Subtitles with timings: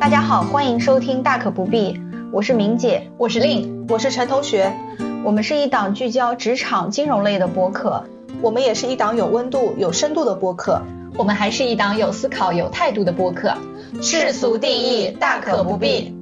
[0.00, 1.92] 大家好，欢迎收听《大可不必》，
[2.32, 4.74] 我是明姐，我是令，我是陈同学。
[5.22, 8.02] 我们是一档聚焦职场金融类的播客，
[8.40, 10.80] 我们也是一档有温度、有深度的播客，
[11.18, 13.54] 我们还是一档有思考、有态度的播客。
[14.00, 16.14] 世俗定义，大可不必。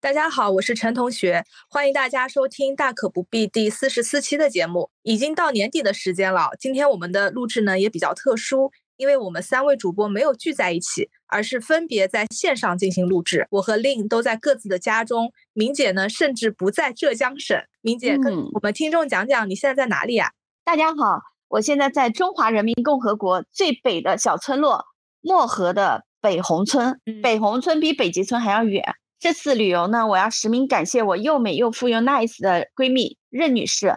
[0.00, 4.90] 大家好，我是陈同学，欢迎大家收听《大可不必》第四十四期的节目。
[5.02, 8.72] 已经到年底的时间了，今天我们的录制呢也比较特殊。
[8.96, 13.46] 因为我们三位主播没有聚在一起，而是分别在线上进行录制。
[13.50, 17.56] 我和令都在各自的家中，明姐呢甚至不在浙江省。
[17.80, 20.30] 明姐跟我们听众讲讲你现在在哪里呀？
[20.64, 24.84] 大家好，我现在在中华人民共和国最北的小村落
[25.20, 27.00] 漠河的北红村。
[27.22, 28.94] 北红村比北极村还要远。
[29.18, 33.94] 这次旅游呢，我要实名感谢我又美又富又 nice 的闺蜜任女士。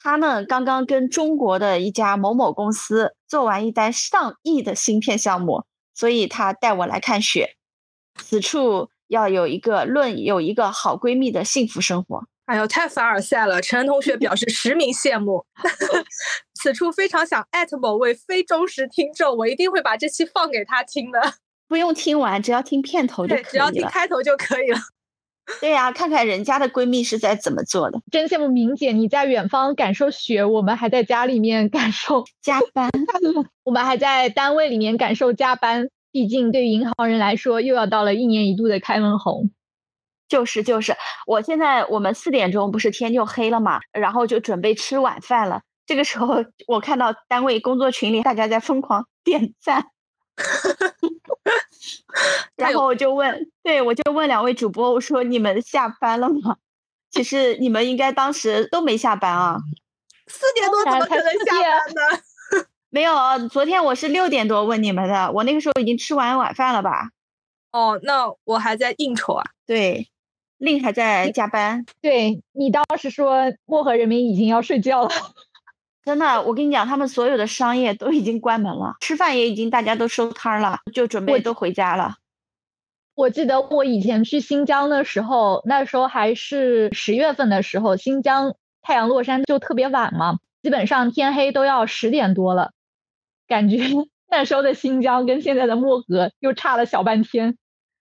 [0.00, 7.56] 他呢，刚刚跟中国的一家某某公司做完一单上亿的芯片项目，所以他带我来看雪。
[8.16, 12.24] 此处要有一个论有一个好闺蜜的幸福生活。
[12.46, 13.60] 哎呦，太凡尔赛了！
[13.60, 15.44] 陈同学表示实名羡慕。
[16.54, 21.34] 此处非常想艾特某位非忠实听众，我一定会把这期放给他听的。
[21.68, 23.50] 不用听完，只要听片头就可以了。
[23.50, 24.78] 只要听开头就可以了。
[25.60, 32.90] 对呀，看看人家的闺蜜是在怎么做的，真羡慕明姐，你在远方感受雪，我们还在家里面感受 加班，
[33.64, 35.88] 我们还在单位里面感受加班。
[36.10, 39.50] 毕竟对于银行人来说，又要到了一年一度的开门红。
[40.28, 40.94] 就是就是，
[41.26, 45.62] 我现在我们四点钟不是天就黑了嘛，然后就准备吃晚饭了。
[45.86, 49.86] 这个时候，我看到单位工作群里大家在疯狂点赞。
[52.56, 56.56] 然后我就问，对我就问两位主播，我说你们下班了吗？
[57.10, 59.56] 其实你们应该当时都没下班啊，
[60.26, 62.66] 四点多怎么可能下班呢？
[62.90, 63.14] 没有，
[63.50, 67.10] 昨天我是六点多问你们的，我那个时候已经吃完晚饭了吧？
[67.72, 69.44] 哦，那我还在应酬啊。
[69.66, 70.08] 对，
[70.56, 71.84] 令还在加班。
[72.00, 75.10] 对你当时说漠河人民已经要睡觉了。
[76.08, 82.14] 真的，我跟你讲，他们所有的商业都已经关门了，吃饭也已经大家都收摊了，就准备都回家了。
[83.14, 92.72] 我记得我以前去新疆的时候，那时候还是十月份的时候，新疆太阳落山就特别晚嘛，基本上天黑都要十点多了。
[93.46, 93.76] 感觉
[94.30, 97.58] 那时候的新疆跟现在的漠河又差了小半天，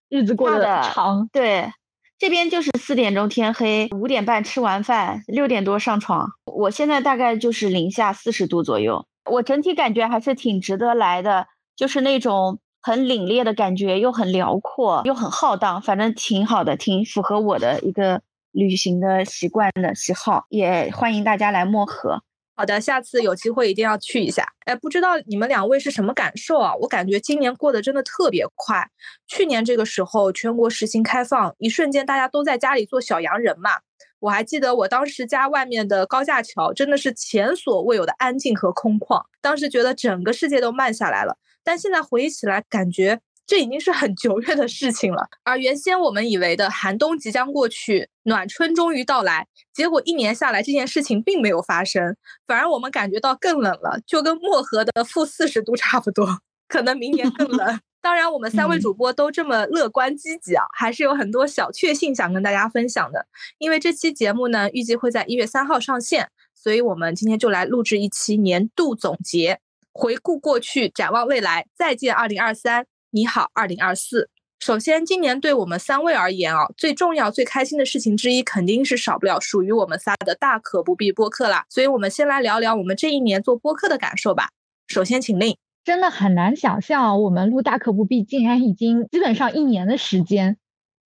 [0.07, 1.27] 日子过得长。
[1.33, 1.73] 对。
[2.19, 6.27] 这边就是四点钟天黑，五点半吃完饭，六点多上床。
[6.45, 11.45] 我现在大概就是零下四十度左右，我整体感觉还是挺值得来的，
[11.75, 18.19] 就是那种很凛冽的感觉，又很辽阔，又很浩荡，反正挺好的，挺符合我的一个
[18.51, 22.23] 旅行的习惯的喜好，也欢迎大家来漠河。
[22.59, 24.43] 好的，下次有机会一定要去一下。
[24.65, 26.73] 哎，不知道你们两位是什么感受啊？
[26.77, 28.83] 我感觉今年过得真的特别快。
[29.27, 33.69] 去年这个时候，全国实行开放，一瞬间大家都在家里做小洋人嘛。
[34.17, 41.37] 我还记得我当时家外面的高架桥真的是前所未有的安静和空旷，当时觉得整个世界都慢下来了。
[41.63, 43.19] 但现在回忆起来，感觉。
[43.47, 57.79] 这已经是很久远的事情了，而原先我们以为的寒冬即将过去，暖春终于到来，结果一年下来，这件事情并没有发生，反而我们感觉到更冷了，就跟漠河的负四十度差不多，可能明年更冷。
[57.99, 63.25] 当然，我们三位主播都这么乐观积极啊，还是有很多小确幸想跟大家分享的。
[63.57, 69.59] 因为这期节目呢，预计会在一月三号上线，所以我们今天就来录制一期年度总结，
[69.93, 72.85] 回顾过去，展望未来，再见二零二三。
[73.17, 74.29] 你好，二零二四。
[74.59, 81.65] 首先，今年对我们三位而言啊，最重要、最开心的事情之一，肯定是少不了属于我们仨的大可不必播客啦。
[81.67, 84.49] 所以，我们先来聊聊我们这一年做播客的感受吧。
[84.85, 85.57] 首先，请令。
[85.83, 90.57] 真的很难想象，我们录大可不必竟然已经基本上一年的时间。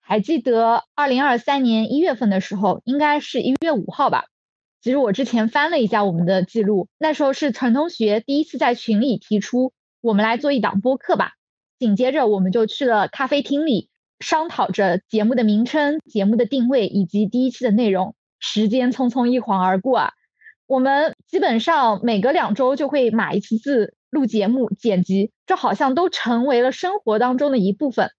[0.01, 4.25] 还记得二零二三年一月份的时候，应该是一月五号吧？
[4.81, 11.35] 其实我之前翻了一下我们的记录，那时候是陈同学第一次在群里提出，我们来做一档播客吧。
[11.81, 13.90] 紧接着，我们就去了咖啡厅里，
[14.20, 18.14] 商讨着节目的名称、节目的定位以及第一期的内容。
[18.40, 20.11] 时间匆匆一晃而过啊，
[20.67, 28.11] 我们基本上每隔两周就会码一次字、录节目、剪辑，这好像都成为了生活当中的一部分。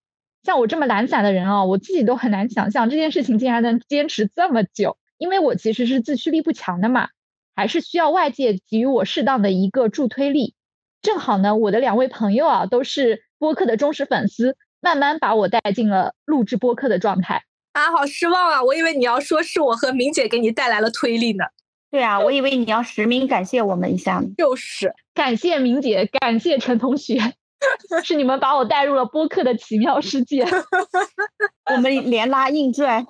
[0.42, 4.96] 像我这么懒散的人啊，我自己都很难想象这件事情竟然能坚持这么久。
[5.18, 7.10] 因为我其实是自驱力不强的嘛，
[7.54, 10.56] 还是需要外界给予我适当的一个助推力。
[11.00, 13.22] 正好呢，我的两位朋友啊，都是。
[13.42, 17.42] 播客的忠实粉丝慢慢把我带进了录制播客的状态
[17.72, 18.62] 啊，好失望啊！
[18.62, 21.46] 我以为你要说是我和明姐给你带来了推力呢。
[21.90, 24.28] 对啊，我以为你要实名感谢我们一下呢。
[24.38, 27.18] 就是感谢明姐，感谢陈同学。
[28.04, 30.46] 是你们把我带入了播客的奇妙世界。
[31.74, 33.04] 我们连拉硬拽。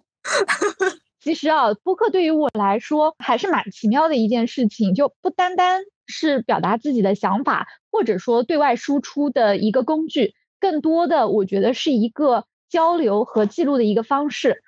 [1.22, 14.64] 其实啊，播客对于我来说还是蛮奇妙的一件事情，就不单单是表达自己的想法，或者说对外输出的一个工具，更多的我觉得是一个交流和记录的一个方式。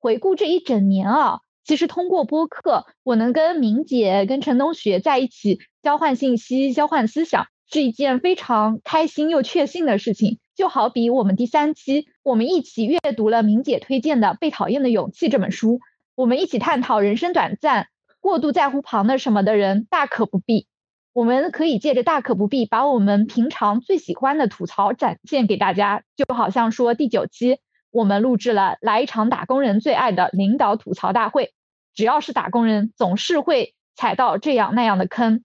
[0.00, 10.40] 回顾这一整年啊，其实通过播客，我能跟明姐、跟陈同学在一起交换信息、交换思想，是一件非常开心又确信的事情。
[10.56, 15.78] 就好比我们第三期，我们一起阅读了明姐推荐的《被讨厌的勇气》这本书。
[16.14, 17.88] 我们一起探讨人生短暂，
[18.20, 20.66] 过度在乎旁的什么的人大可不必。
[21.14, 26.02] 我们可以借着大可不必，把我们平常最喜欢的吐槽展现给大家。
[26.16, 27.60] 就好像说第九期
[27.90, 31.52] 我们录制了来一场打工人最爱的领导吐槽大会，
[31.94, 35.42] 只要是打工人，总是会踩到这样那样的坑。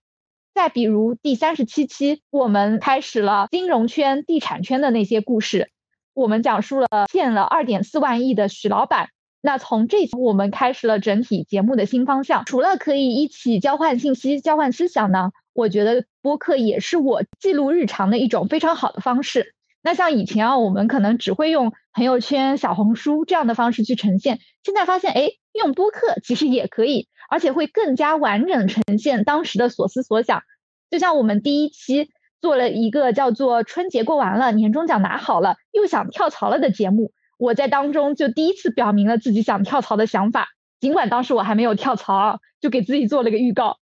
[0.54, 5.70] 再比如第三十七期，我们开始了金融圈、地产圈的那些故事，
[6.14, 9.08] 我们讲述了欠了二点四万亿的许老板。
[9.40, 19.54] 那从这次我们开始了整体节目的新方向，除了可以一起交换信息、交换思想呢，我觉得播客也是我记录日常的一种非常好的方式。
[19.80, 30.42] 那像以前啊，我们可能只会用朋友圈、小红书这样的方式去呈现，现在发现，哎，用播客其实也可以，而且会更加完整呈现当时的所思所想。
[30.90, 37.12] 就像我们第一期做了一个叫做“春节过完了，年终奖拿好了，又想跳槽了”的节目。
[37.38, 40.48] 我在当中就第一次表明了自己想跳槽的想法，
[40.80, 43.78] 尽管当时我还没有跳槽，就给自己做了个预告。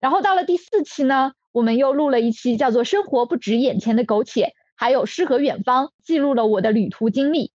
[0.00, 4.46] 然后到了第四期呢，我们又录了一期叫做《生活不止眼前的苟且》，
[4.76, 7.52] 还有诗和远方，记录了我的旅途经历。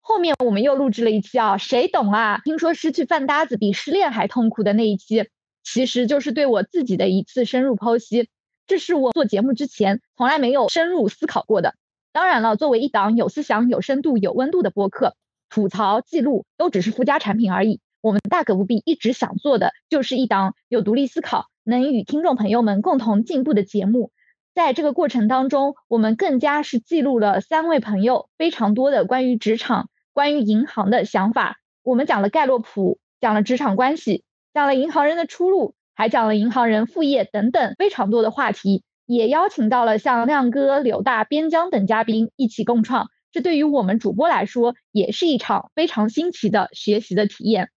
[0.00, 2.40] 后面我们又录制了一期啊，谁懂啊？
[2.44, 5.28] 听说失去饭搭子比失恋还痛苦的那一期，
[5.62, 8.28] 其实就是对我自己的一次深入剖析。
[8.66, 11.74] 这是我做节目之前从来没有深入思考过的。
[12.12, 15.14] 当然了，作为一档有思想、有深度、有温度的播客，
[15.48, 17.80] 吐槽记录都只是附加产品而已。
[18.00, 24.10] 我们大可不必一直想做的，就是一档有独立思考、能与听众朋友们共同进步的节目。
[24.54, 31.58] 在这个过程当中，我们更加是记录了三位朋友非常多的关于职场、关于银行的想法。
[31.82, 38.82] 我们讲了盖洛普，讲了职场关系，讲了银行人的出路，还讲了银行人副业等等非常多的话题。
[39.08, 47.70] 也邀请到了像亮哥、柳大、边疆等嘉宾一起共创，这对于我们主播来说也是一场非常新奇的学习的体验。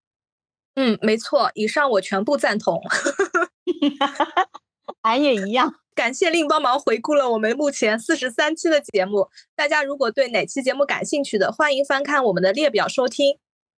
[0.75, 2.81] 嗯，没错，以上我全部赞同。
[5.01, 5.75] 俺也一样。
[5.95, 13.37] 感谢令帮忙回顾了我们目前四十三期的节目，大家如果对哪期节目感兴趣的，欢迎翻看我们的列表收听。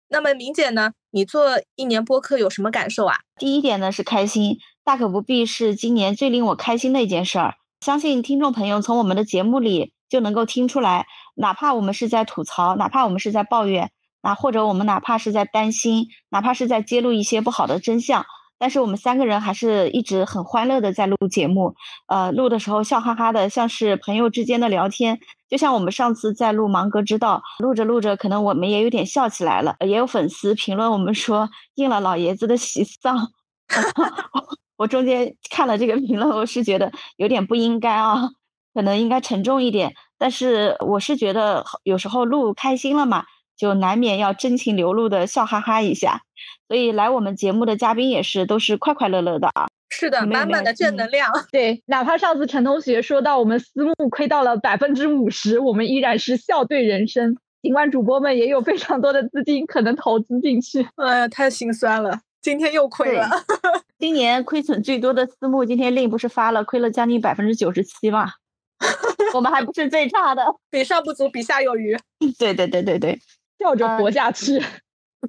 [0.10, 0.94] 那么明姐呢？
[1.12, 3.18] 你做一年播客有什么感受啊？
[3.38, 4.58] 第一点呢是开心。
[4.86, 7.56] 大可不必是今年最令我开心的一件事儿。
[7.80, 13.92] 相信听众朋友从我们的节目里就能够听出来，哪怕我们是在吐槽，哪怕我们是在抱怨，
[14.22, 18.26] 啊，或者我们哪怕是在担心，哪怕是在揭露一些不好的真相，
[18.60, 21.76] 但是我们三个人还是一直很欢乐的在录节目。
[22.08, 25.20] 呃，录的时候笑哈哈的，像是朋友之间的聊天。
[25.50, 29.76] 就像我们上次在录《芒格之道》，录着录着，可能我们也有点笑起来了。
[29.80, 33.32] 也有粉丝评论我们说应了老爷子的喜丧。
[34.78, 38.30] 我中间看了这个评论，我是觉得有点不应该啊，
[38.74, 39.94] 可能应该沉重一点。
[40.18, 43.24] 但是我是觉得有时候录开心了嘛，
[43.58, 46.22] 就难免要真情流露的笑哈哈一下。
[46.68, 49.68] 所以来我们节目的嘉宾也是都是快快乐乐的啊。
[49.90, 51.30] 是的，满满的正能量。
[51.52, 57.38] 对，哪怕上次陈同学说到我们私募亏到了百分之五十，我们依然是笑对人生。
[57.62, 62.20] 尽管主播们也有非常多的资金可能投资进去，哎呀，太心酸了。
[62.44, 63.26] 今天又亏了，
[63.98, 68.34] 今年亏损最多的私募，今天令不是发了，亏了将近百分之九十七嘛，
[69.34, 71.98] 我们还不是最差的，比上不足，比下有余。
[72.38, 73.18] 对对对对对，
[73.58, 74.62] 笑着活下去，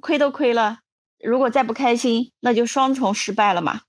[0.01, 0.79] 亏都亏了，
[1.23, 3.79] 如果再不开心，那就双重失败了嘛。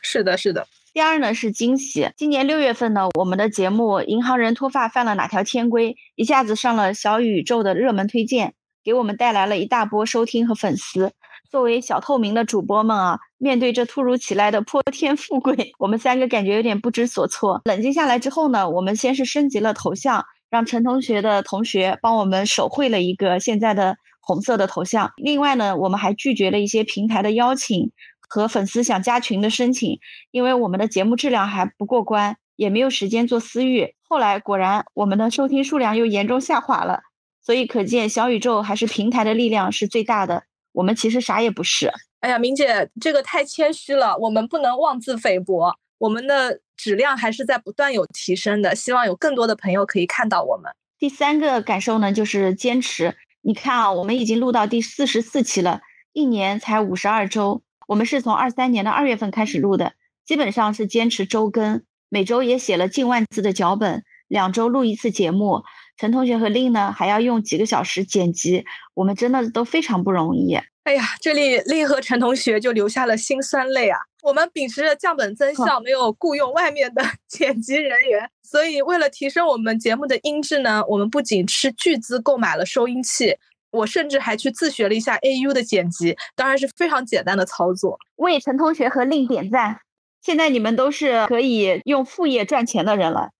[0.00, 0.68] 是的，是的。
[0.92, 11.10] 第二呢是惊喜，今年六月份呢，我们的节目《银行人脱发犯了哪条天规》一下子上了小宇宙的热门推荐，给我们带来了一大波收听和粉丝。
[11.50, 17.62] 作为小透明的主播们啊，面对这突如其来的泼天富贵，我们三个感觉有点不知所措。
[17.64, 25.12] 冷静下来之后呢，我们先是升级了头像，让陈同学的同学帮我们手绘了一个现在的红色的头像。
[25.16, 27.90] 另外呢，我们还拒绝了一些平台的邀请
[28.28, 29.98] 和粉丝想加群的申请，
[30.30, 33.94] 因为我们的节目质量还不过关，也没有时间做私域。
[34.08, 37.00] 后来果然，我们的收听数量又严重下滑了。
[37.40, 40.42] 所以可见，小宇宙还是平台的力量是最大的。
[40.76, 41.90] 我们其实啥也不是。
[42.20, 45.74] 哎呀，明姐，这个太谦虚了，我们不能妄自菲薄。
[45.96, 48.74] 我们的质量还是在不断有提升的。
[48.74, 50.70] 希望有更多的朋友可以看到我们。
[50.98, 53.16] 第三个感受呢，就是坚持。
[53.40, 55.80] 你看啊，我们已经录到第四十四期了，
[56.12, 57.62] 一年才五十二周。
[57.88, 59.94] 我们是从二三年的二月份开始录的，
[60.26, 65.62] 基本上是坚持周更，每周也写了近万字的脚本，两周录一次节目。
[65.96, 70.58] 陈同学和令呢，还要用几个小时剪辑，我们真的都非常不容易。
[70.84, 73.98] 哎呀，这里令和陈同学就流下了辛酸泪啊！
[74.22, 83.36] 我们秉持着降本增效，没有雇佣外面的 剪辑人员，所以为了提升我们节目的音质呢，我们不仅斥巨资购买了收音器，
[83.70, 87.98] 我甚至还去自学了一下 AU 的剪辑，当然是非常简单的操作。
[88.16, 89.80] 为陈同学和令点赞！
[90.22, 93.30] 现在你们都是可以用副业赚钱的人了。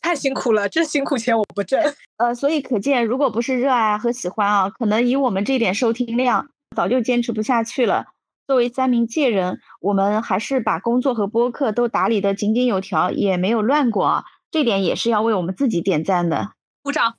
[0.00, 1.80] 太辛苦了，这辛苦钱我不挣。
[2.18, 8.06] 呃，所以可见，如果不是热爱和喜欢啊，可能以我们这点收听量，早就坚持不下去了。
[8.46, 14.24] 作为三名介人，我们还是把工作和播客都打理得井井有条，也没有乱过啊。
[14.50, 16.52] 这点也是要为我们自己点赞的，
[16.82, 17.16] 鼓掌，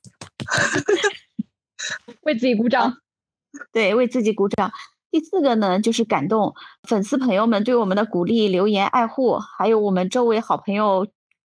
[2.24, 2.98] 为自己鼓掌。
[3.74, 4.72] 对，为自己鼓掌。
[5.12, 6.54] 第四个呢，就是感动
[6.88, 11.08] 粉丝朋友们对我们的鼓励、留言、爱护，还有我们周围好朋友。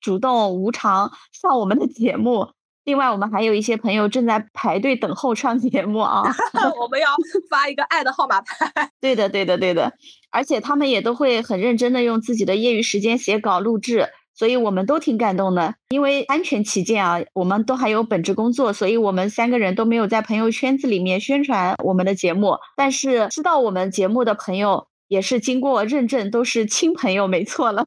[0.07, 2.47] 主动无偿上我们的节目，
[2.85, 6.23] 另外我们还有一些朋友正在排队等候上节目啊，
[6.81, 7.09] 我们要
[7.51, 8.89] 发一个爱的号码牌。
[9.01, 9.93] 对的，对的，对的，
[10.31, 15.75] 而且他们也都会很认真的用自己的业余时间写稿录制，所以我们都挺感动的。
[15.89, 27.87] 因为安全起见啊，我们都还有本职工作，所以我们三个人都没有在朋友圈子里面宣传我们的节目，但是知道我们节目的朋友也是经过认证，都是亲朋友，没错了。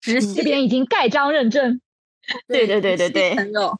[0.00, 1.80] 直系这边已经盖章认证，
[2.46, 3.78] 对对对对对，朋友，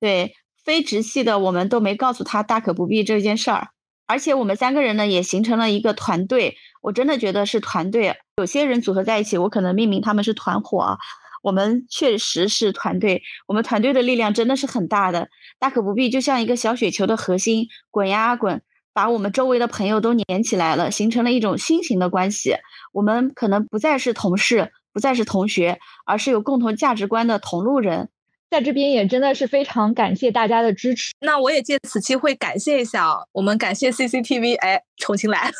[0.00, 0.34] 对
[0.64, 3.68] 非直系的我们都没告诉他大可不必这件事儿，
[4.06, 10.98] 而且我们三个人呢也形成了一个团队，我真的觉得是团队，有些人组合在一起，我可能命名他们是团伙啊，
[11.42, 22.56] 我们确实是团队，我们团队的力量真的是很大的，大可不必就像一个小雪球的核心，滚呀滚，把我们周围的朋友都粘起来了，形成了一种新型的关系，
[22.92, 24.72] 我们可能不再是同事。
[24.94, 28.08] 不再是同学，而是有共同价值观的同路人，
[28.48, 31.12] 在这边也真的是非常感谢大家的支持。
[31.20, 35.50] 那我也借此机会感谢一下我们感谢 CCTV，哎，重新来。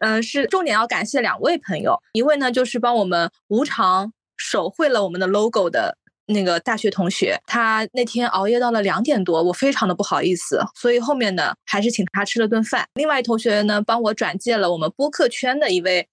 [0.00, 12.84] 嗯， 是重点要感谢两位朋友，一位呢就是帮我们无偿手绘了我们的 logo 的那个大学同学，他那天熬夜到了两点多，我非常的不好意思，所以后面呢还是请他吃了顿饭。
[12.94, 16.08] 另外一同学呢帮我转介了我们播客圈的一位。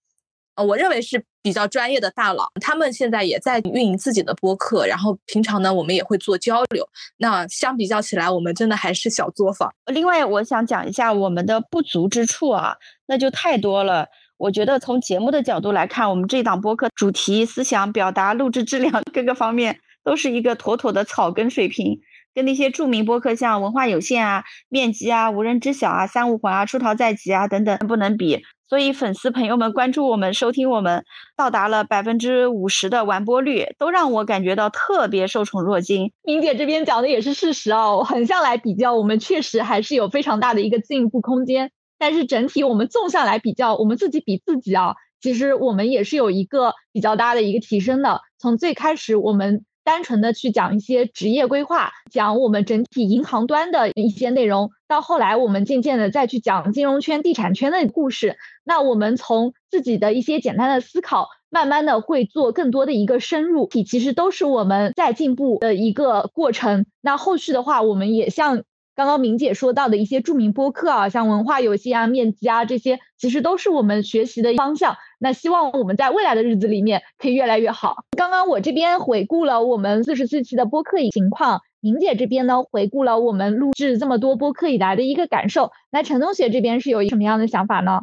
[0.63, 6.87] 我认为是比较专业的大佬，他们现在也在运营自己的播客，然后平常呢，我们也会做交流。
[7.17, 9.73] 那相比较起来，我们真的还是小作坊。
[9.85, 12.75] 另外，我想讲一下我们的不足之处啊，
[13.07, 14.07] 那就太多了。
[14.37, 21.99] 我觉得从节目的角度来看，我们这档播客主题、思想、表达、录制质量 各个方面都是一个妥妥的草根水平，
[22.35, 28.43] 跟那些著名播客像文化有限啊、面积啊、无人知晓啊、三五环啊、出逃在即啊等等不能比。
[28.69, 31.03] 所以，粉丝朋友们关注我们、收听我们，
[31.35, 36.11] 到达了百分之五十的完播率，都让我感觉到特别受宠若惊。
[36.23, 41.71] 明姐这边讲的也是事实啊，横向来比较，我们确实还是有非常大的一个进步空间。
[41.97, 48.21] 但是整体我们纵向来比较，我们自己比自己啊，其实我们也是有一个比较大的一个提升的。
[48.37, 49.63] 从最开始我们。
[49.87, 58.37] 单纯的去讲一些职业规划，讲我们整体银行端的一些内容，到后来我们渐渐的再去讲金融圈、地产圈的故事。
[58.63, 66.85] 那我们从自己的一些简单的思考，慢慢的会做更多的一个深入，其实都是我们在进步的一个过程。
[67.01, 68.63] 那后续的话，我们也像。
[68.97, 74.97] 刚刚明姐说到的一些著名播客啊，像文化游戏啊、面基啊这些，其实都是我们学习的方向。
[75.19, 77.97] 那希望我们在未来的日子里面可以越来越好。
[78.17, 85.71] 刚刚我这边回顾了我们四十四期的播客情况，明姐这边呢回顾了我们录制这么多播客以来的一个感受。
[85.91, 88.01] 那陈同学这边是有什么样的想法呢？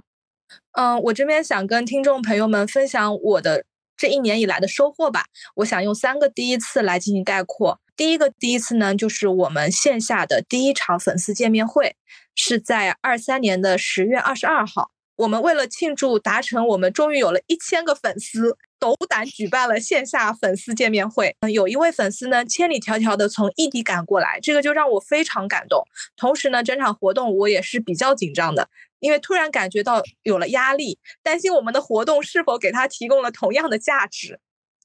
[0.78, 3.64] 嗯，我这边想跟听众朋友们分享我的
[3.96, 5.24] 这一年以来的收获吧。
[5.56, 7.80] 我想用三个第一次来进行概括。
[7.96, 11.96] 第一个第一次呢，就是我们线下的第一场粉丝见面会，
[12.34, 14.90] 是在二三年的十月二十二号。
[15.16, 21.36] 我们为了庆祝达成，我们终于有了一千个粉丝，斗胆举办了线下粉丝见面会。
[21.52, 25.84] 有一位粉丝呢，千里迢迢的从异地赶过来，这个就让我非常感动。
[26.16, 34.40] 同时呢，整场活动我也是比较紧张的，因为突然感觉到有了压力，担心我们的活动是否给他提供了同样的价值。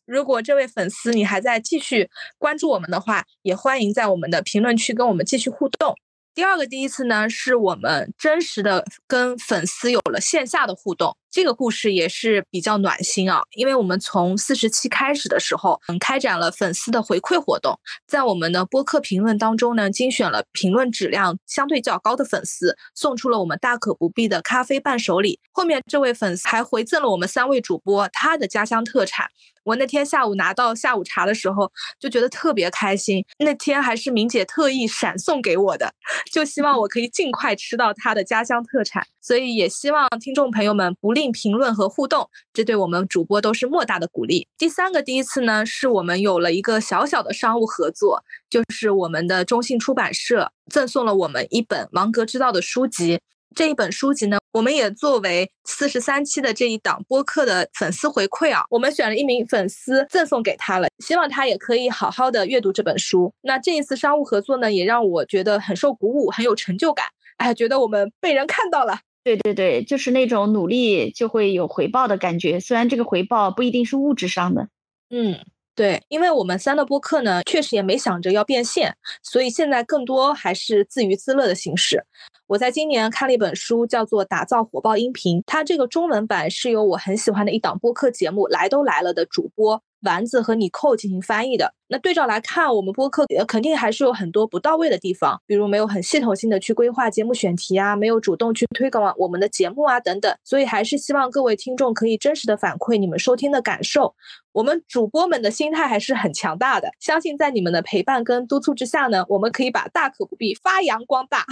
[0.09, 5.95] 如果这位粉丝你还在继续关注我们的话，也欢迎在我们的评论区跟我们继续互动。
[6.33, 11.15] 第二个第一次呢，是我们真实的跟粉丝有了线下的互动。
[11.31, 25.39] 这个故事也是比较暖心啊，因为我们从四十七开始的时候，嗯，开展了粉丝的回馈活动，在我们的播客评论当中呢，精选了评论质量相对较高的粉丝，送出了我们大可不必的咖啡伴手礼。
[25.51, 29.27] 后面这位粉丝还回赠了我们三位主播他的家乡特产。
[29.65, 33.23] 我那天下午拿到下午茶的时候，就觉得特别开心。
[33.37, 35.93] 那天还是明姐特意闪送给我的，
[36.31, 39.05] 就希望我可以尽快吃到她的家乡特产。
[39.21, 44.47] 所以也希望听众朋友们不吝并评论和互动，这对我们主播都是莫大的鼓励。
[44.57, 53.19] 第三个第一次呢，是我们有了一个小小的商务合作，就是我们的中信出版社赠送了我们一本王格之道的书籍。
[53.53, 63.33] 这一本书籍呢，我们也作为四十三期的这一档播客的粉丝回馈啊，我们选了一名粉丝赠送给他了，希望他也可以好好的阅读这本书。
[63.41, 67.07] 那这一次商务合作呢，也让我觉得很受鼓舞，很有成就感。
[67.35, 68.99] 哎，觉得我们被人看到了。
[69.25, 74.69] 对对对，就是那种努力就会有回报的感觉，虽然这个回报不一定是物质上的。
[75.09, 75.39] 嗯。
[75.75, 82.03] 对，因为我们三的播客呢，确实也没想着要变现，所以现在更多还是自娱自乐的形式。
[82.49, 89.83] 我在今年看了一本书，叫做《打造火爆音频》，它这个中文版是由我很喜欢的一档播客节目《来都来了》的主播。
[90.01, 104.15] 丸子和你扣进行翻译的，那对照来看，我们播客肯定还是有很多不到位的地方，比如没有很系统性的去规划节目选题啊，没有主动去推广我们的节目啊等等，所以还是希望各位听众可以真实的反馈你们收听的感受。
[104.53, 111.45] 我们主播们的心态还是很强大的，相信在你们的陪伴跟督促之下呢，我们可以把大可不必发扬光大。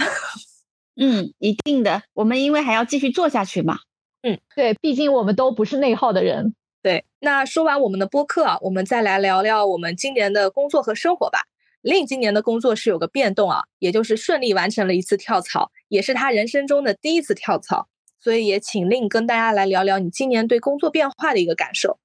[1.00, 3.78] 嗯，一定的，我们因为还要继续做下去嘛。
[4.22, 6.54] 嗯，对，毕竟我们都不是内耗的人。
[6.82, 11.40] 对，那说完我们的播客啊，我们再来聊聊我们今年的工作和生活吧。
[11.82, 17.86] 令今年的工作是有个变动啊，也就是顺利完成了一次跳槽，也是他人生中的第一次跳槽，
[18.18, 22.00] 所以也请令跟大家来聊聊你今年对工作变化的一个感受。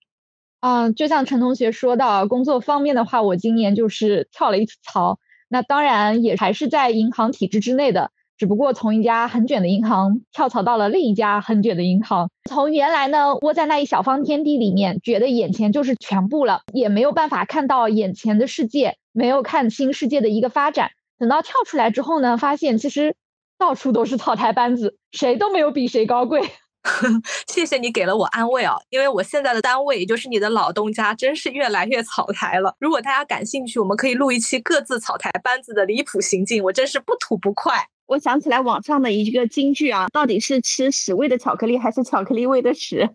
[0.60, 5.18] 嗯，就像陈同学说到，工作方面的话，我今年就是跳了一次槽，
[5.50, 8.12] 那当然也还是在银行体制之内的。
[8.38, 20.92] 只不过从一家很卷的银行跳槽到了另一家很卷的银行，从原来呢窝在那一小方天地里面，觉得眼前就是全部了，也没有办法看到眼前的世界，没有看清世界的一个发展。
[21.20, 23.16] 等到跳出来之后呢，发现其实
[23.58, 26.42] 到处都是草台班子，谁都没有比谁高贵。
[27.48, 32.76] 谢谢你给了我安慰啊，因为我现在的单位也就是你的老东家，真是越来越草台了。
[32.80, 37.88] 如果大家感兴趣，我们可以录一期各自草台班子的离谱行径，我真是不吐不快。
[38.06, 43.10] 我想起来网上的一个金句啊，到底是吃屎味的巧克力还是巧克力味的屎？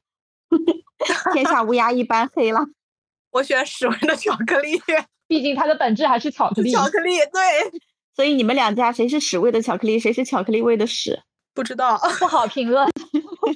[1.33, 2.61] 天下乌鸦一般黑了。
[3.31, 4.81] 我选屎味的巧克力，
[5.29, 6.73] 毕竟它的本质还是巧克力。
[6.73, 7.81] 巧克力对，
[8.17, 11.21] 所以你们两家谁是屎味的巧克力，谁是巧克力味的屎？
[11.55, 12.89] 不知道，不好评论，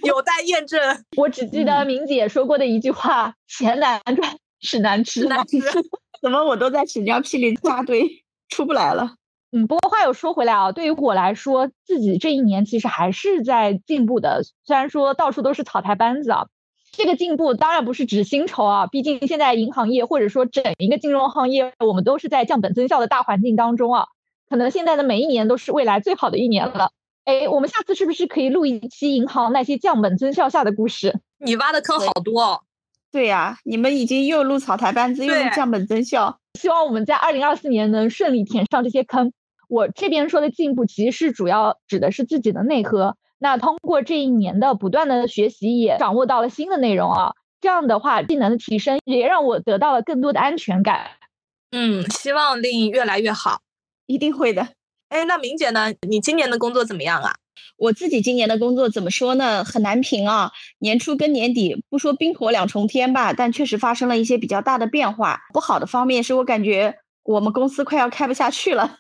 [0.05, 1.05] 有待验证。
[1.17, 5.25] 我只记得明姐说过的一句话：钱难赚，屎难吃。
[5.27, 5.59] 难吃。
[6.21, 9.15] 怎么我都在屎尿屁里扎堆，出不来了？
[9.55, 14.43] 嗯，不过话又说回来啊，对于我来说，自己这一年其实还是在进步的。
[14.65, 16.47] 虽然说到处都是草台班子啊，
[16.91, 24.07] 这个进步当然不是指薪酬啊，毕竟现在银行业或者说整一个金融行业，我们都是在降本增效的大环境当中啊。
[24.49, 26.91] 可能现在的每一年都是未来最好的一年了。
[27.25, 31.21] 哎，我们下次是不是可以录一期银行那些降本增效下的故事？
[31.39, 32.41] 你挖的坑好多。
[32.41, 32.61] 哦。
[33.11, 36.39] 对呀，你们已经又录草台班子，又录降本增效。
[36.59, 39.31] 希望我们在二零二四年能顺利填上这些坑。
[39.73, 43.17] 我这边说的进步，其实是主要指的是自己的内核。
[43.39, 47.33] 那通过这一年的不断的学习，也掌握到了新的内容啊。
[47.59, 51.13] 这样的话，技能的提升也让我得到了更多的安全感。
[51.71, 53.61] 嗯，希望令越来越好，
[54.05, 54.69] 一定会的。
[55.09, 55.91] 哎，那明姐呢？
[56.07, 57.33] 你今年的工作怎么样啊？
[57.79, 59.65] 我自己今年的工作怎么说呢？
[59.65, 60.53] 很难评啊。
[60.81, 65.41] 年初跟年底，不说冰火两重天吧，但确实发生了一些比较大的变化。
[65.55, 68.99] 不好的方面是我感觉我们公司快要开不下去了。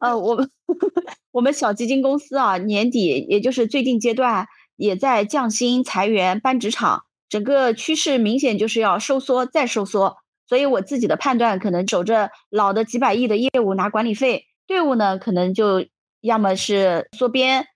[0.00, 0.50] 呃，我们
[1.32, 10.16] 我们小基金公司啊，年底也就是最近阶段也在降薪、裁员、搬职场，整个趋势明显就是要收缩再收缩。
[10.48, 15.84] 所以我自己的判断，可能守着老的几百亿的业务拿管理费，队伍呢可能就
[16.22, 17.66] 要么是缩编、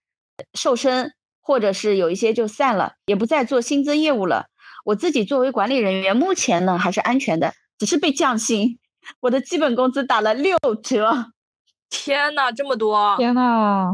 [0.54, 4.46] 瘦身，或者是有一些就散了，也不再做新增业务了。
[4.84, 8.78] 我自己作为管理人员，目前呢还是安全的，只是被降薪，
[9.20, 11.32] 我的基本工资打了六折。
[11.92, 13.14] 天呐，这么多！
[13.18, 13.92] 天呐，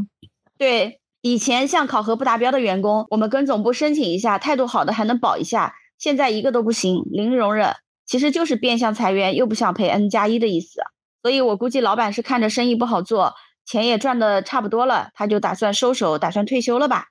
[0.57, 5.75] 对，以前像考核不达标的员工，我们跟总部申请一下，态度好的还能保一下。
[5.99, 7.75] 现在一个都不行，零容忍，
[8.07, 10.81] 其实就是变相裁员，又不想赔 N 加一的意思。
[11.23, 13.35] 所以我估计老板是看着生意不好做，
[13.67, 17.07] 钱也赚的差不多了，他就打算收手，打算退休了吧。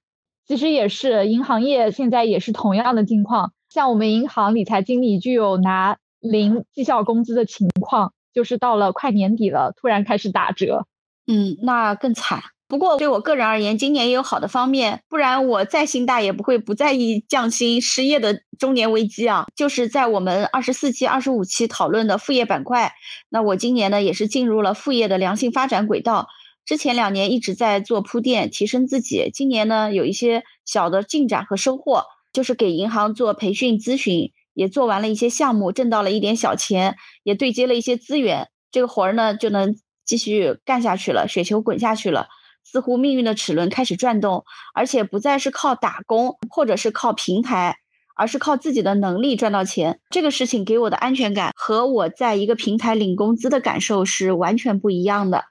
[0.48, 3.52] 其实也是，银行业现在也是同样的境况。
[3.70, 10.86] 像我们银行理财经理就有拿零绩效工资的情况，就是到了快年底了，突然开始打折。
[11.26, 12.44] 嗯，那更惨。
[12.68, 19.48] 不过对我个人而言，今年也有好的方面，不然我再心大也不会不在意降薪、失业的中年危机啊。
[19.56, 22.94] 就是在我们二十四期、二十五期讨论的副业板块，
[23.30, 26.28] 那我今年呢也是进入了副业的良性发展轨道。
[26.64, 42.28] 之前两年一直在做铺垫，提升自己，今年呢有一些小的进展和收获，就是给银行做培训咨询，也做完了一些项目，挣到了一点小钱，也对接了一些资源，这个活儿呢就能继续干下去了，雪球滚下去了。
[42.64, 44.44] 似乎命运的齿轮开始转动，
[44.74, 47.78] 而且不再是靠打工或者是靠平台，
[48.16, 50.00] 而是靠自己的能力赚到钱。
[50.10, 55.46] 这个事情给我的安全感和我在一个平台领工资的感受是完全不一样的。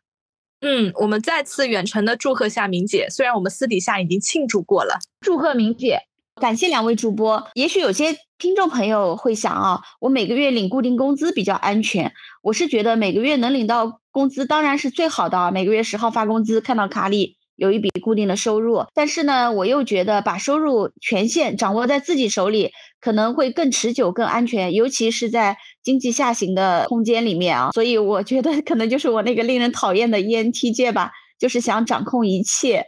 [0.61, 4.99] 嗯，我们再次远程的祝贺下明姐，虽然我们私底下已经庆祝过了。
[5.21, 6.01] 祝贺明姐，
[6.40, 7.49] 感谢两位主播。
[7.55, 12.12] 也许有些听众朋友会想啊，我每个月领固定工资比较安全。
[12.42, 14.01] 我是觉得每个月能领到。
[14.16, 18.87] 工资当然是最好的啊，每个月十号发工资，看到卡里有一笔固定的收入。
[18.94, 27.72] 但是呢，我又觉得把收入权限掌握在自己手里，可能会更持久、更安全，尤其是在经济下行的空间里面啊。
[27.72, 32.87] 所以我觉得可能就是我那个令人讨厌的 ENTJ 吧，就是想掌控一切。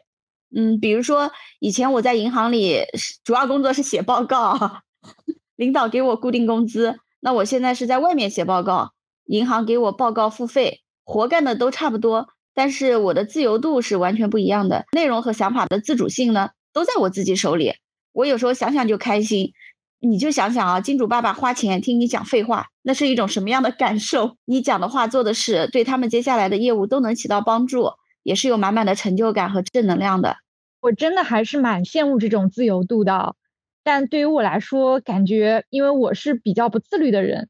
[0.54, 2.82] 嗯，比如说以前我在银行里
[3.24, 4.82] 主要工作是写报告，
[5.56, 8.92] 领导给我固定工资，那我现在是在外面写报告，
[9.26, 10.80] 银行给我报告付费。
[11.04, 17.74] 活干的都差不多，但是我的自由度是完全不一样的，内容和想法的自主性呢，都在我自己手里。
[18.12, 19.52] 我有时候想想就开心。
[20.00, 24.37] 你就想想啊，金主爸爸花钱听你讲废话，那是一种什么样的感受？
[24.44, 27.90] 你讲的话、做的事，对他们接下来的业务都能起到帮助，
[28.29, 30.37] 也是有满满的成就感和正能量的。
[30.81, 33.35] 我真的还是蛮羡慕这种自由度的，
[33.83, 37.49] 但对于我来说，感觉因为我是比较不自律的人。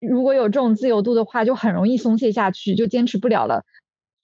[0.00, 3.64] 如果有这种自由度的话，就很容易松懈下去，就坚持不了了。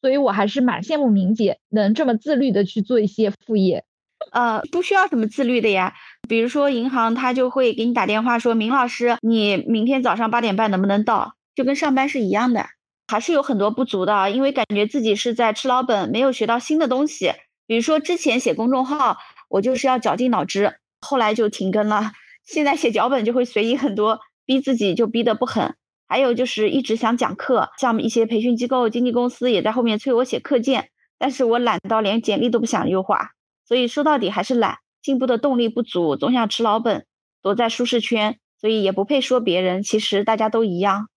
[0.00, 3.84] 所以我还是蛮羡慕明姐能这么自律的去做一些副业。
[4.30, 5.94] 呃，不需要什么自律的呀。
[6.28, 11.34] 比如说银行，他就会给你打电话说明老师，你明天早上八点半能不能到？
[11.56, 12.66] 就跟上班是一样的，
[13.08, 17.32] 还是有很多不足的，因为感觉自己是在吃老本，没有学到新的东西。
[17.66, 19.16] 比如说之前写公众号，
[19.48, 22.12] 我就是要绞尽脑汁，后来就停更了。
[22.44, 24.20] 现在写脚本就会随意很多。
[24.46, 25.74] 逼自己就逼得不狠，
[26.08, 33.32] 还有就是一直想讲课，像一些培训机构、经纪公司也在后面催我写课件，但是我懒到连简历都不想优化，
[33.66, 37.04] 所以说到底还是懒，进步的动力不足，总想吃老本，
[37.42, 41.08] 躲在舒适圈，所以也不配说别人，其实大家都一样。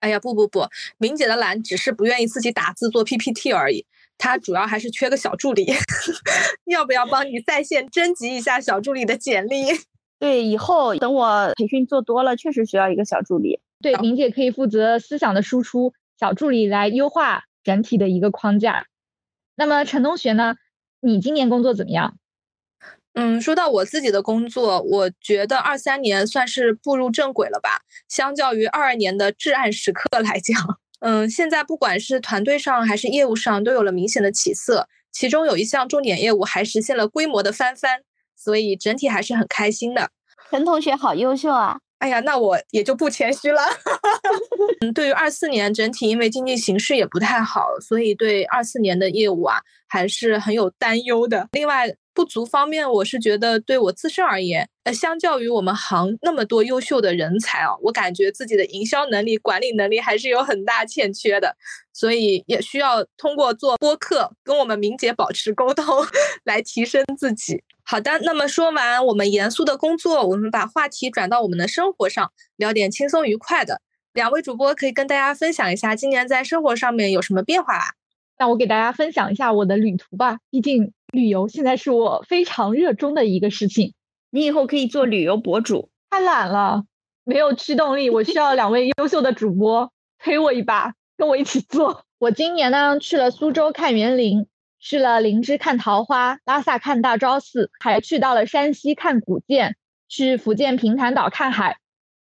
[0.00, 0.66] 哎呀，不不不，
[0.98, 3.84] 明姐的懒只是不愿意自己打字做 PPT 而已，
[4.18, 5.66] 她主要还是缺个小助理，
[6.66, 9.64] 要不要帮你在线征集一下小助理的简历？
[10.18, 13.60] 对，以后等我培训做多了，确实需要一个小助理。
[13.82, 18.86] 对，明姐可以负责思想的输出，小助理来优化整体的一个框架。
[19.56, 20.56] 那么陈同学呢？
[21.00, 22.16] 你今年工作怎么样？
[23.16, 27.80] 嗯，说到我自己的工作，我觉得二三年算是步入正轨了吧。
[28.08, 34.88] 相较于二二年的至暗时刻来讲，嗯，现在不管是团队上还是业务上，都有了明显的起色。
[35.10, 38.02] 其中有一项重点业务还实现了规模的翻番。
[38.38, 40.10] 所以整体还是很开心的。
[40.50, 41.78] 陈同学好优秀啊！
[42.00, 43.62] 哎呀，那我也就不谦虚了。
[44.84, 49.56] 嗯，对于二四年整体，因为经济形势也不太好，所以对二四年的业务啊
[49.88, 51.48] 还是很有担忧的。
[51.52, 61.54] 另外，不足方面，我是觉得对我自身而言，呃，相较于我们行那么多优秀的人才啊，我感觉自己的营销能力、管理能力还是有很大欠缺的。
[61.92, 65.84] 所以也需要通过做播客跟我们明姐保持沟通，
[66.44, 67.62] 来提升自己。
[67.84, 73.82] 好的，那么说完我们严肃的工作，我们把话题转到我们的生活上，聊点轻松愉快的。
[74.14, 77.84] 两位主播可以跟大家分享一下今年在生活上面有什么变化啊？
[78.38, 83.94] 那我给大家分享一下我的旅途吧，毕竟旅游现在是我非常热衷的一个事情。
[84.30, 85.90] 你以后可以做旅游博主。
[86.10, 86.84] 太懒了，
[87.24, 92.04] 没有驱动力，我需要两位优秀的主播推我一把，跟我一起做。
[92.18, 94.46] 我今年呢去了苏州看园林。
[94.78, 99.74] 去了灵芝看桃花，拉萨看大昭寺，还去到了山西看古建，
[100.06, 101.78] 去福建平潭岛看海。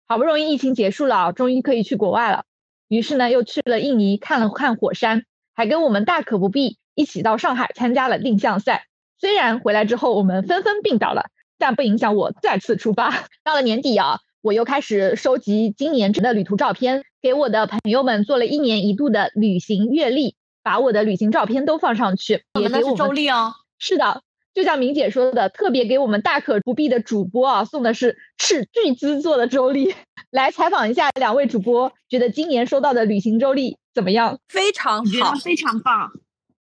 [0.07, 2.45] 好不容易疫情结束了，终于可以去国外了。
[2.87, 8.85] 于是呢，又去了印尼看了看火山，还跟我们大可不必一起到上海参加了定向赛。
[9.19, 11.25] 虽然回来之后我们纷纷病倒了，
[11.57, 13.13] 但不影响我再次出发。
[13.43, 20.35] 到了年底啊，我又开始收集今年的旅途照片，给我的朋友们做了一年一度的旅行月历。
[20.65, 23.53] 把我的旅行照片都放上去，也给我们周历哦。
[23.79, 24.21] 是的，
[24.53, 29.93] 就像明姐说的，特别给我们大可不必的主播啊送的是斥巨资做的周历。
[30.31, 34.39] 来采访一下两位主播，觉得今年收到的旅行周历怎么样？
[34.47, 36.09] 非常好，非常棒。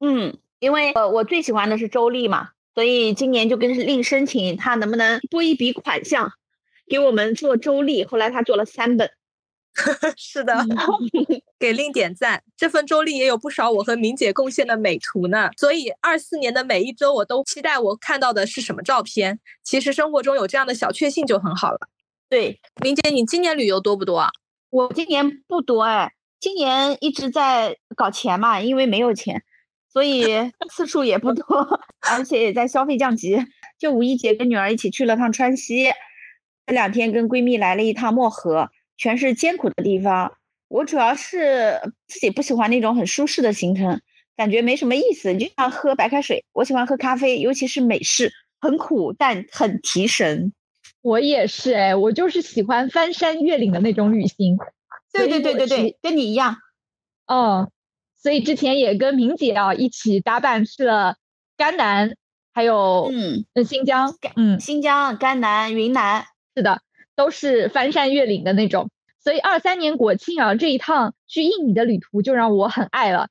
[0.01, 6.33] 嗯，因为呃我最喜欢的是周丽嘛，所以今年就跟令申请他能不能拨一笔款项
[6.87, 8.03] 给我们做周丽。
[8.03, 9.09] 后来他做了三本。
[10.17, 10.53] 是的，
[11.57, 12.43] 给令点赞。
[12.57, 15.49] 这份周历也有不少我和明姐贡献的美图呢。
[15.55, 19.39] 所以二四年的每一周，我都期待我看到的是什么照片。
[19.63, 21.79] 其实生活中有这样的小确幸就很好了。
[22.27, 24.29] 对，明姐，你今年旅游多不多啊？
[24.71, 26.11] 我今年不多哎，
[26.41, 29.41] 今年一直在搞钱嘛，因为没有钱，
[29.91, 30.25] 所以
[30.69, 31.45] 次数也不多，
[32.11, 33.37] 而且也在消费降级。
[33.77, 35.91] 就五一节跟女儿一起去了趟川西，
[36.65, 38.69] 这两天跟闺蜜来了一趟漠河。
[38.97, 40.31] 全是艰苦的地方，
[40.67, 43.99] 我主要是自己不喜欢那种很舒适的行程，
[44.37, 45.35] 感觉没什么意思。
[45.35, 50.53] 就像喝白开水，我喜欢喝咖啡，尤其是美式，很苦但很提神。
[51.01, 54.55] 我也是哎，我就是喜欢翻山越岭的那种旅行。
[55.11, 56.57] 对对对对对，跟你一样。
[57.25, 57.71] 嗯，
[58.21, 61.15] 所以之前也跟明姐啊一起搭伴去了
[61.57, 62.15] 甘南，
[62.53, 66.81] 还有嗯新疆，嗯新疆、甘南、云南，是的。
[67.13, 68.89] 都是翻山越岭的那种，
[69.21, 73.27] 所以二三年国庆啊，这一趟去印尼的旅途就让我很爱了。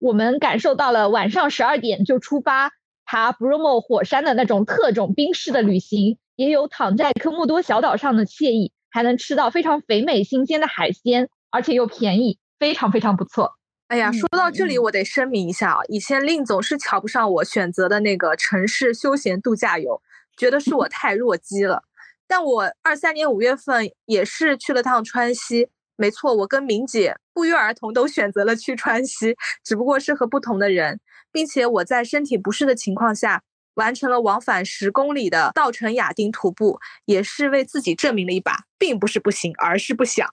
[0.00, 2.72] 我们感受到了晚上十二点就出发
[3.04, 13.57] 爬 Bromo 火山的那种特种兵式的旅行，也有躺在科莫多小岛上的惬意，还能吃到非常肥美新鲜的海鲜，而且又便宜，非常非常不错。
[13.88, 20.02] 哎呀，说到这里，我得声明一下啊，以前令总是瞧不上我选择的那个城市休闲度假游，
[20.36, 21.82] 觉得是我太弱鸡了。
[22.26, 31.00] 但我二三年五月份也是去了趟川西，没错，我跟明姐不约而同都选择了去川西，只不过是和不同的人，
[31.32, 40.28] 并且我在身体不适的情况下完成了往返十公里的稻城亚丁徒步，也是为自己证明了一把，并不是不行，而是不想。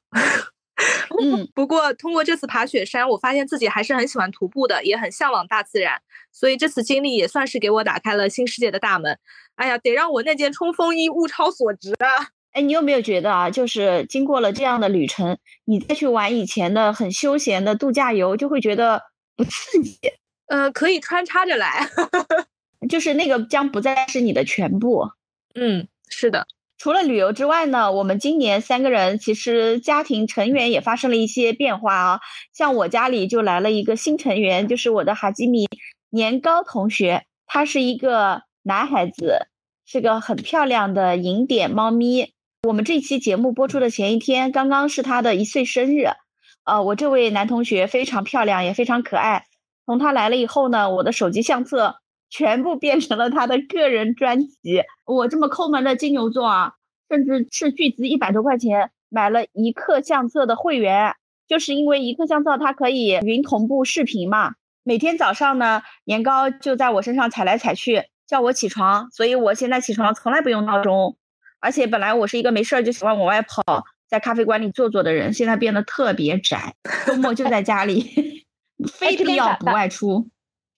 [1.21, 9.17] 嗯， 不过通过这次爬雪山，我发现自己还是很喜欢徒步的，也很向往大自然，所以这次经历也算是给我打开了新世界的大门。
[9.55, 12.27] 哎呀，得让我那件冲锋衣物超所值啊！
[12.51, 19.01] 哎，你有没有觉得啊，就是经过了这样的旅程，你再去玩以前的很休闲的度假游，就会觉得
[19.35, 19.97] 不刺激。
[20.47, 21.89] 呃，可以穿插着来，
[22.89, 25.09] 就是那个将不再是你的全部。
[25.55, 26.47] 嗯，是的。
[26.77, 32.19] 除了旅游之外呢，我们今年三个人其实家庭成员也发生了一些变化啊。
[32.53, 35.67] 像我家里就来了一个新成员，就是我的哈基米
[36.09, 38.43] 年糕同学，他是一个。
[38.67, 39.45] 男孩子
[39.85, 42.31] 是个很漂亮的银点猫咪。
[42.63, 46.07] 我们这期节目播出的前一天，刚刚是他的一岁生日。
[46.63, 49.45] 呃，我这位男同学非常漂亮，也非常可爱。
[49.85, 51.97] 从他来了以后呢，我的手机相册
[52.29, 54.83] 全部变成了他的个人专辑。
[55.05, 56.73] 我这么抠门的金牛座啊，
[57.09, 61.13] 甚至斥巨资一百多块钱买了一克相册的会员，
[61.47, 64.55] 就是因为一克相册它可以云同步视频嘛。
[64.83, 68.03] 每天早上呢，年糕就在我身上踩来踩去。
[68.27, 71.15] 叫我起床，所以我现在起床从来不用闹钟，
[71.59, 76.73] 而且本来我是一个没事儿就喜欢往外跑，在咖啡馆里坐坐的人，现在变得特别宅，
[77.05, 78.43] 周末就在家里，
[78.91, 80.27] 非必要不外出。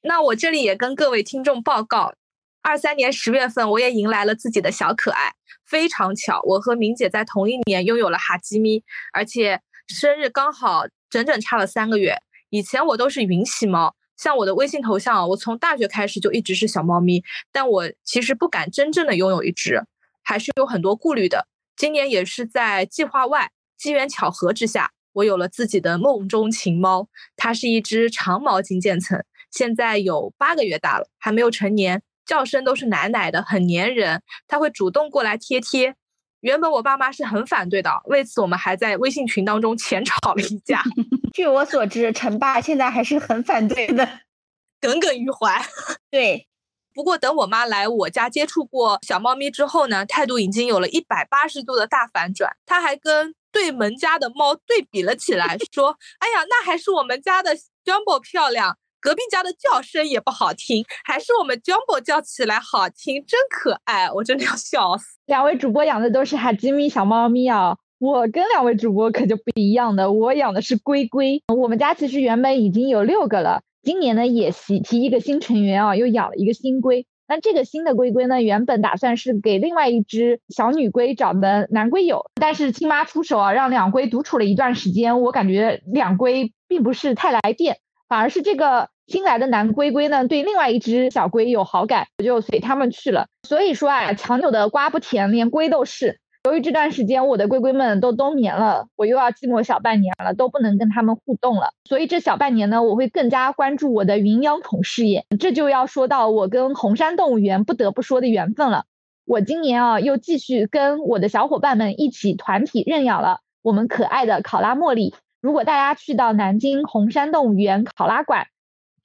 [0.07, 2.13] 那我这里也跟各位听众报告，
[2.61, 5.33] 二三年十月份我也迎来了自己的小可爱，
[5.65, 12.15] 非常巧，我和明姐在同一年拥有了哈基咪，而且生日刚好整整差了三个月。
[12.49, 13.93] 以前我都是云喜猫。
[14.15, 19.83] 像我的微信头像，我从大学开始就一直是小猫咪，但我其实不敢真正的拥有一只，
[20.23, 21.49] 还是有很多顾虑的。
[21.75, 27.09] 今年也是在计划外，机缘巧合之下，我有了自己的梦中情猫。
[27.35, 29.21] 它是一只长毛金渐层，
[29.57, 34.21] 现在有八个月大了，还没有成年，叫声都是奶奶的，很粘人。
[34.47, 35.95] 它会主动过来贴贴。
[36.41, 40.83] 原本我爸妈是很反对的，为此我们还在微信群当中浅吵了一架。
[41.33, 44.07] 据我所知，陈爸现在还是很反对的，
[44.79, 45.65] 耿耿于怀。
[46.11, 46.47] 对，
[46.93, 52.55] 不过等我妈来我家接触过小猫咪之后呢，态度已经有了一百八十度的大反转。
[52.67, 65.17] 她还跟对门家的猫对比了起来，说：“哎呀，那还是我们家的 Jumbo 漂亮。”隔壁家的叫声也不好听，还是我们 Jumbo 叫起来好听，真可爱，我真的要 笑死。
[65.27, 71.41] 两位主播养的都是哈基米小猫咪啊，我跟两位主播可就不一样的，我养的是龟龟。
[71.55, 77.05] 我们家其实原本已经有六个了，今年呢也喜提一个新成员啊，又养了一个新龟。
[77.29, 87.79] 那这个新的龟龟呢，原本打算是给另外一只小女龟找的男龟友，但是亲妈出手啊，让两龟独处了一段时间，我感觉两龟并不是太来电。
[88.07, 93.27] 反而是这个新来的男龟龟呢，对另外一只小龟有好感，我就随他们去了。
[93.43, 96.19] 所以说啊，强扭的瓜不甜，连龟都是。
[96.43, 101.71] 由于这段时间我的龟龟们都冬眠了，我又要寂寞小半年了，都不能跟他们互动了。
[101.83, 105.25] 所以这小半年呢，我会更加关注我的云养宠事业。
[105.39, 108.85] 这就要说到我跟红山动物园不得不说的缘分了。
[109.25, 115.13] 我今年啊，又继续跟我的小伙伴们一起团体认养了我们可爱的考拉茉莉。
[115.41, 118.47] 如果大家去到南京红山动物园考拉馆，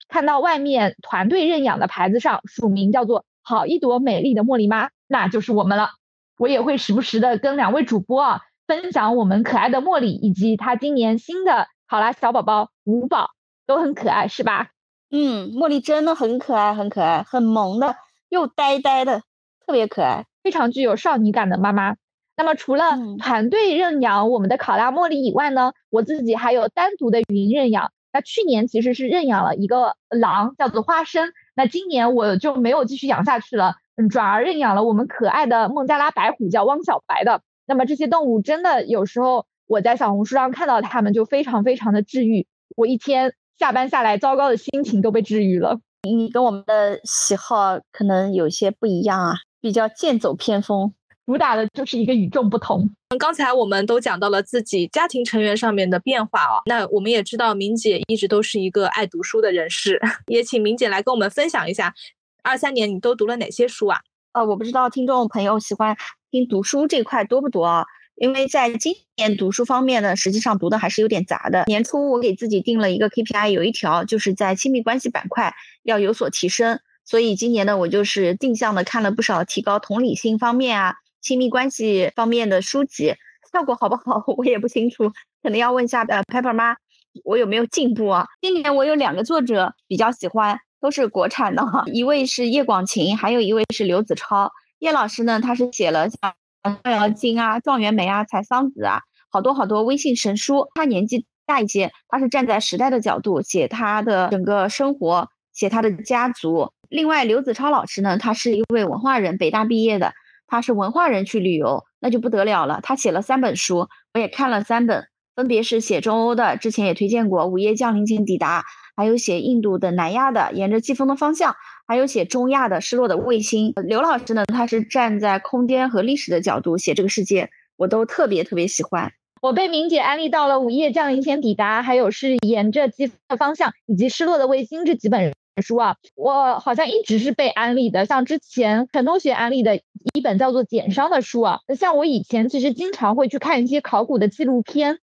[0.09, 5.91] 看到外面团队认养的牌子上署名叫做“好一朵美丽的茉莉妈”，那就是我们了。
[6.39, 13.31] 我也会时不时的跟两位主播啊分享我们可爱的茉莉以及她今年新的考拉小宝宝五宝，
[13.67, 14.71] 都很可爱，是吧？
[15.11, 17.97] 嗯，茉莉真的很可爱，很可爱，很萌的，
[18.29, 19.23] 又呆呆的，
[19.67, 21.97] 特别可爱，非常具有少女感的妈妈。
[22.43, 27.93] 那么除了团队认养我们的考拉茉莉以外呢，我自己还有单独的云认养。
[28.13, 31.33] 那去年其实是认养了一个狼，叫做花生。
[31.55, 33.77] 那今年我就没有继续养下去了。
[33.95, 37.43] 嗯，转而认养了我们可爱的孟加拉白虎，叫汪小白的。
[37.65, 42.49] 那么这些动物真的有时候我在小红书上看到它们，就非常非常的治愈。
[42.75, 45.79] 我一天下班下来，糟糕的心情都被治愈了。
[46.03, 50.93] 你跟我们的喜好可能有些不一样啊，比较剑走偏锋，
[51.27, 52.91] 主打的就是一个与众不同。
[53.19, 61.95] 刚才我们都讲到了自己家庭成员上面的变化啊，那我们也知道明姐一直都是一个爱读书的人士， 也请明姐来跟我们分享一下。
[62.43, 64.01] 二三年你都读了哪些书啊？
[64.33, 65.97] 呃，我不知道听众朋友喜欢
[66.31, 67.85] 听读书这块多不多啊？
[68.17, 71.65] 因为在今年读书方面呢，实际上读的还是有点杂的。
[71.67, 83.15] 年初我给自己定了一个 KPI，有一条就是在亲密关系板块要有所提升，所以今年呢，我就是定向的看了不少提高同理心方面啊、亲密关系方面的书籍，
[83.53, 85.11] 效果好不好 我也不清楚，
[85.43, 86.77] 可能要问一下呃 Pepper 妈，
[87.25, 88.27] 我有没有进步啊？
[88.41, 90.59] 今年我有两个作者比较喜欢。
[90.83, 94.51] 都是国产的哈，一位是叶广芩，还有一位是刘子超。
[94.81, 96.35] 叶老师呢，他是写了像
[96.83, 100.67] 《逍遥经》啊、《状元梅》啊、《采桑子》啊，好多好多微信神书。
[100.75, 106.73] 他年纪大一些，他是站在时代的角度写他的整个生活，写他的家族。
[106.89, 110.13] 另外，刘子超老师呢，他是一位文化人，北大毕业的，
[110.53, 112.81] 他是文化人去旅游，那就不得了了。
[112.83, 118.61] 他写了三本书，我也看了三本，分别是写中欧的，之前也推荐过，《午夜降临前抵达》。
[118.95, 121.53] 还有写印度的、南亚的，沿着季风的方向；
[121.89, 123.73] 还有写中亚的，失落的卫星。
[123.89, 129.11] 刘老师呢，他是站在空间和历史的角度写这个世界，我都特别特别喜欢。
[129.41, 138.07] 我被明姐安利到了《午夜降临前抵达》，还有是沿着季风的方向以及失落的卫星这几本书啊，我好像一直是被安利的。
[138.07, 139.77] 像之前陈同学安利的
[140.15, 145.01] 一本叫做《简商》的书啊，像我以前其实经常会去看一些考古的纪录片，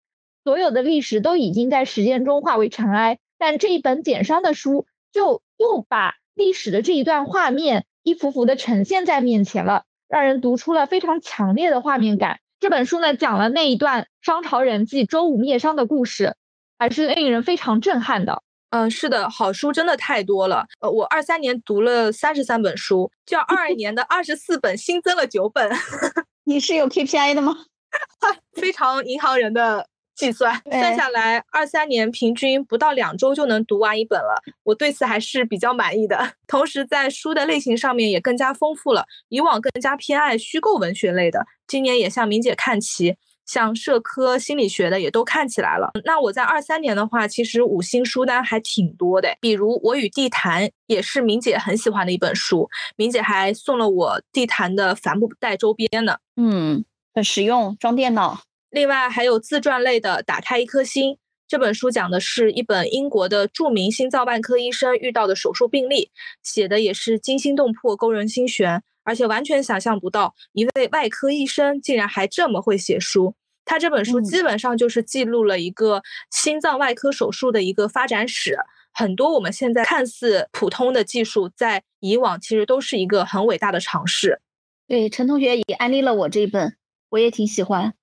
[0.44, 3.18] 所有的历史都已经在实践中化为尘埃。
[3.38, 12.40] 但这一本简商的书，就又把历史的这一段画面一幅幅的呈现在面前了，让人读出了非常强烈的画面感。
[12.60, 16.36] 这本书呢，讲了那一段商朝人际周武灭商的故事，
[16.78, 18.42] 还是令人非常震撼的。
[18.74, 20.66] 嗯，是的，好书真的太多了。
[20.80, 25.70] 呃，我二三年读了三十三本书，较二二年的二十四本新增了九本。
[26.42, 27.56] 你是有 KPI 的吗？
[28.60, 29.86] 非常银行人的。
[30.16, 36.34] 计算算下来，二三年平均不到两周就能读完一本了，我对此还是比较满意的。
[36.46, 45.90] 同时，在书的类型上面也更加丰富了，以往更加偏爱虚构文学类的，今年也向明姐看齐，像社科、心理学的也都看起来了。
[46.04, 56.16] 那我在二三年的话，其实五星书单还挺多的，比如《我与地坛》也是明姐很喜欢的一本书，明姐还送了我地坛的帆布袋周边呢。
[56.36, 58.40] 嗯，很实用，装电脑。
[58.70, 61.12] 另外还有自传类的《打开一颗心》
[61.46, 66.10] 这本书，讲的是一本英国的著名心脏外科医生遇到的手术病例，
[66.42, 73.34] 写的也是惊心动魄、勾人心弦，而且完全想象不到一位外科医生竟然还这么会写书。
[73.64, 78.58] 他这本书基本上就是记录了一个心脏外科手术的一个发展史，
[78.92, 84.40] 很多我们现在看似普通的技术，在以往其实都是一个很伟大的尝试。
[84.86, 86.76] 对，陈同学也安利了我这本，
[87.08, 87.94] 我也挺喜欢。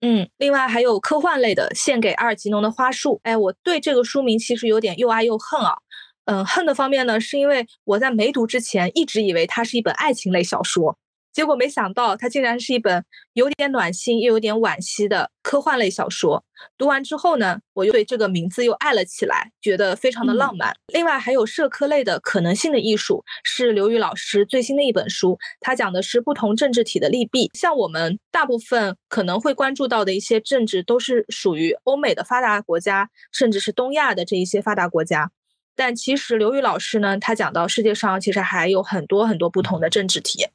[0.00, 3.16] 嗯，另外还有科幻类的《献给阿尔吉农的花束》。
[3.22, 5.76] 哎，我对这个书名其实有点又爱又恨啊。
[6.24, 10.96] 嗯，恨的方面呢，是因为我在没读之前一直以为它是一本爱情类小说，
[11.32, 16.44] 结果没想到，它竟然是一本有点暖心又有点惋惜的科幻类小说。
[16.78, 20.72] 读完之后呢，我又对这个名字又爱了起来，觉得非常的浪漫。
[20.92, 27.50] 另外还有社科类的可能性的艺术，是刘宇老师最新的一本书，它讲的是不同政治体的利弊。
[27.54, 35.32] 像我们大部分可能会关注到的一些政治，都是属于欧美的发达国家，甚至是东亚的这一些发达国家。
[35.74, 40.46] 但其实刘宇老师呢，他讲到世界上其实还有很多很多不同的政治体。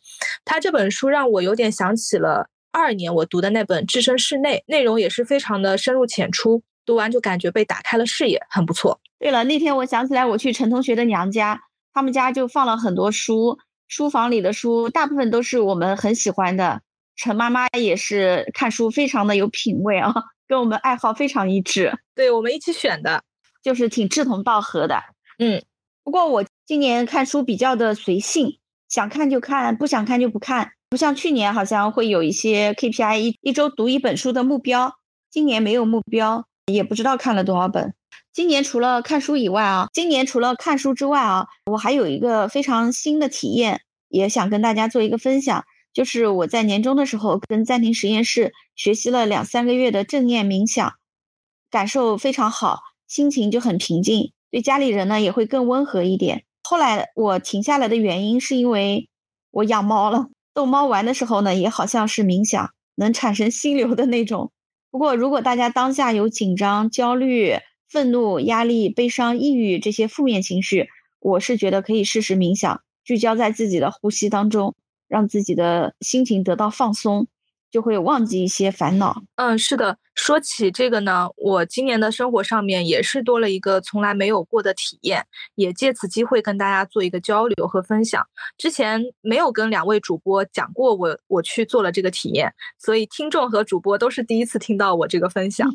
[0.45, 8.99] 他这本书让我有点想起了二年我读的那本《置身事内》，内容也是非常的深入浅出，读完就感觉被打开了视野，很不错。
[9.19, 11.59] 对了，那天我想起来我去陈同学的娘家，
[11.93, 13.57] 他们家就放了很多书，
[13.87, 16.81] 书房里的书大部分都是我们很喜欢的。
[17.15, 20.13] 陈妈妈也是看书非常的有品味啊，
[20.47, 21.91] 跟我们爱好非常一致。
[22.13, 23.23] 对我们一起选的。
[23.67, 25.03] 就是挺志同道合的，
[25.39, 25.61] 嗯。
[26.01, 30.71] 不过我今年看书比较的随性，想看就看，不想看就不看。
[30.89, 34.95] 不像去年好像会有一些 KPI，一一周读一本书的目标。
[35.29, 37.93] 今年没有目标，也不知道看了多少本。
[38.31, 45.65] 今年除了看书以外啊，今年除了看书之外啊，我还有一个非常新的体验，也想跟大家做一个分享。
[45.91, 50.93] 就是我在年终的时候跟暂停实验室学习了两三个月的正念冥想，
[51.69, 52.79] 感受非常好。
[53.07, 56.43] 心情就很平静，对家里人呢也会更温和一点。
[56.63, 59.07] 后来我停下来的原因是因为
[59.51, 64.51] 我养猫了，逗猫玩的时候呢也好像是冥想，能产生心流的那种。
[64.91, 67.53] 不过如果大家当下有紧张、焦虑、
[67.89, 70.89] 愤怒、压力、悲伤、抑郁这些负面情绪，
[71.19, 74.75] 我是觉得可以试试冥想，聚焦在自己的呼吸当中，
[75.07, 77.27] 让自己的心情得到放松。
[77.71, 79.23] 就会忘记一些烦恼。
[79.35, 79.97] 嗯，是的。
[80.15, 88.25] 说起这个呢，我今年的生活上面也是多了一个从来没有过的体验，也借此机会跟大家做一个交流和分享。
[88.57, 95.71] 之前没有跟两位主播讲过我我去做了这个体验，所以听众和主播都是第一次听到我这个分享，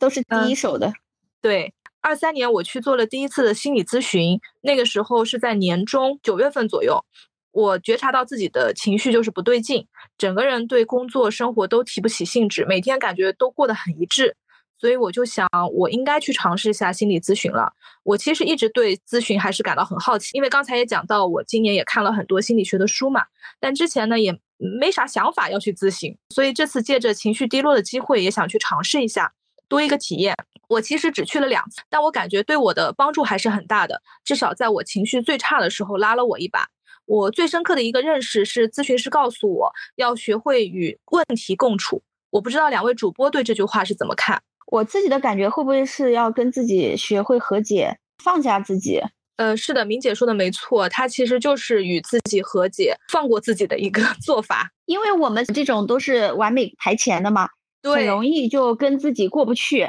[0.00, 0.92] 都是第一手的。
[1.40, 7.04] 对，二三年我去做了第一次的心理咨询，那个时候是在年中九月份左右。
[7.52, 9.86] 我觉察到自己的情绪就是不对劲，
[10.16, 14.36] 整个人对工作生活都提不起兴致，每天感觉都过得很一致，
[14.78, 17.72] 所以我就想，我应该去尝试一下心理咨询了。
[18.04, 23.24] 我其实一直对咨询还是感到很好奇，因为刚才也讲到，我今年也看了很多心理学的书嘛，
[23.58, 29.32] 但之前呢也没啥想法要去咨询，所以这次借着情绪低落的机会，也想去尝试一下，
[29.68, 30.36] 多一个体验。
[30.68, 36.68] 我其实只去了两次，但我感觉对我的帮助还是很大的，至少在我情绪最差的时候拉了我一把。
[37.08, 42.02] 我最深刻的一个认识是，咨询师告诉我要学会与问题共处。
[42.28, 44.42] 我不知道两位主播对这句话是怎么看？
[44.66, 49.00] 我自己的感觉会不会是要跟自己学会和解，放下自己？
[49.36, 54.70] 呃，是的，明姐说的没错，她其实就是与自己和解、放过自己的一个 做法。
[54.84, 57.48] 因为我们这种都是完美排前的嘛，
[57.82, 59.88] 很容易就跟自己过不去。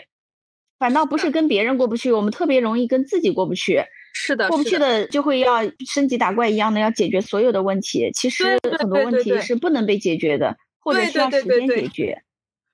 [0.80, 3.84] 反倒不是跟别人过不去，我们特别容易跟自己过不去。
[4.22, 8.12] 是的，过不去的就会要升级打怪一样的要解决所有的问题。
[8.14, 12.22] 其实很多问题是不能被解决的，或者需要时间解决。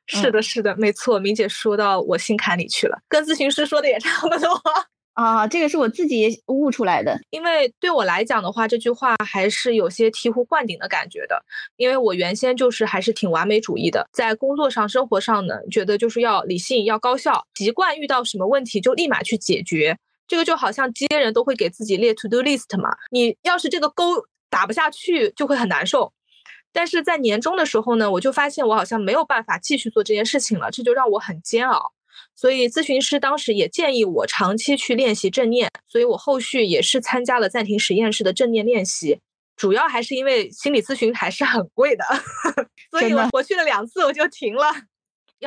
[0.08, 1.20] 是的，是的，没错。
[1.20, 4.60] 明姐说到我心坎里去了，跟咨询师说的也差不多。
[5.14, 7.18] 啊，这个是我自己悟出来的。
[7.30, 11.40] 因为对我来讲的话，这句话还是有些醍醐灌顶的感觉的。
[11.78, 19.96] 因为我原先就是还是挺完美主义的，在工作上、生活上呢，觉得就是要理性、要高效，习惯遇到什么问题就立马去解决。
[20.28, 26.12] 这个就好像接人都会给自己列 to do list 嘛，你要是这个勾打不下去，就会很难受。
[26.72, 31.94] 但是在年终的时候呢，我就发现我好像没有办法继续做这件事情了，这就让我很煎熬。
[32.36, 39.20] 所以咨询师当时也建议我长期去练习正念，所以我后续也是参加了暂停实验室的正念练习。
[39.56, 42.04] 主要还是因为心理咨询还是很贵的，
[42.92, 44.68] 所以我我去了两次我就停了。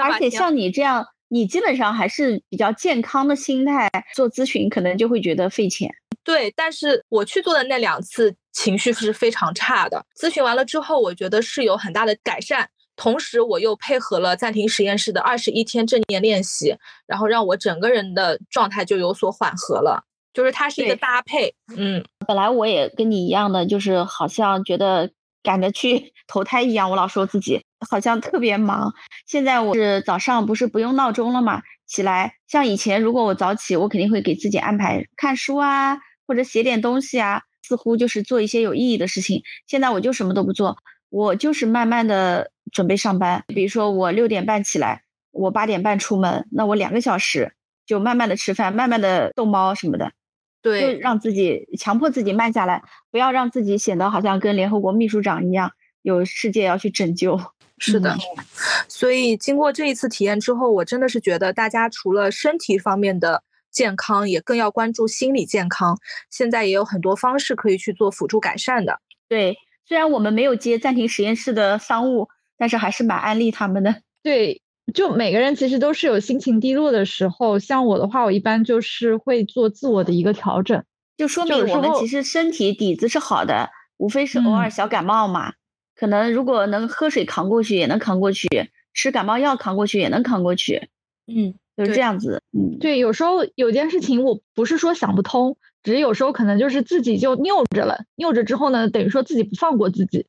[0.00, 1.06] 而且像你这样。
[1.28, 5.90] 你基本上还是比较健康的心态做咨询，可能就会觉得费钱。
[6.24, 10.04] 对，但是我去做的那两次情绪是非常差的。
[10.20, 12.68] 咨询完了之后，我觉得是有很大的改善。
[12.96, 16.74] 同时，我又配合了暂停实验室的二十一天正念练习，
[17.06, 20.02] 然后让我整个人的状态就有所缓和了。
[20.34, 21.54] 就是它是一个搭配。
[21.76, 25.10] 嗯，本来我也跟你一样的，就是好像觉得
[25.42, 27.62] 赶着去 投胎一样，我老说自己。
[27.88, 28.92] 好像特别忙。
[29.26, 31.62] 现在我是早上不是不用闹钟了嘛？
[31.86, 39.42] 起来，像以前如果我早起，我肯定会给自己安排看书啊，或者写点东西啊，似乎就是做一些有意义的事情。
[39.66, 40.76] 现在我就什么都不做，
[41.08, 43.42] 我就是慢慢的准备上班。
[43.46, 47.54] 比如说我六点半起来，我八点半出门，那我两个小时
[47.86, 50.12] 就慢慢的吃饭，慢慢的逗猫什么的。
[50.60, 55.70] 对，让自己强迫自己慢下来，不要让自己显得好像跟联合国秘书长一样。
[56.08, 57.40] 有世界要去拯救。
[57.80, 58.16] 是的，
[58.88, 65.96] 所以经过这一次体验之后，我真的是觉得大家除了身体方面的健康，也更要关注心理健康。
[66.28, 68.98] 现在也有很多方式可以去做辅助改善的。
[69.28, 74.02] 对，虽然我们没有接暂停实验室的商务，但是还是蛮安利他们的。
[74.24, 74.60] 对，
[74.92, 77.60] 就每个人其实都是有心情低落的时候。
[77.60, 80.82] 像我的话，我一般就是会做自我的一个调整，
[81.16, 85.52] 就说明我们其实身体底子是好的，无非是偶尔小感冒嘛。
[85.98, 88.46] 可能如果能喝水扛过去，也能扛过去；
[88.94, 90.88] 吃感冒药扛过去，也能扛过去。
[91.26, 92.40] 嗯，就是这样子。
[92.56, 98.04] 嗯，对，有时候有件事情，我不是说想不通，只是有时候可能就是自己就拗着了。
[98.14, 100.26] 拗着之后呢，等于说自己不放过自己。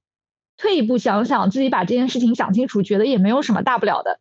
[0.57, 4.19] 退一步想想，自己把这件事情想清楚，觉得也没有什么大不了的，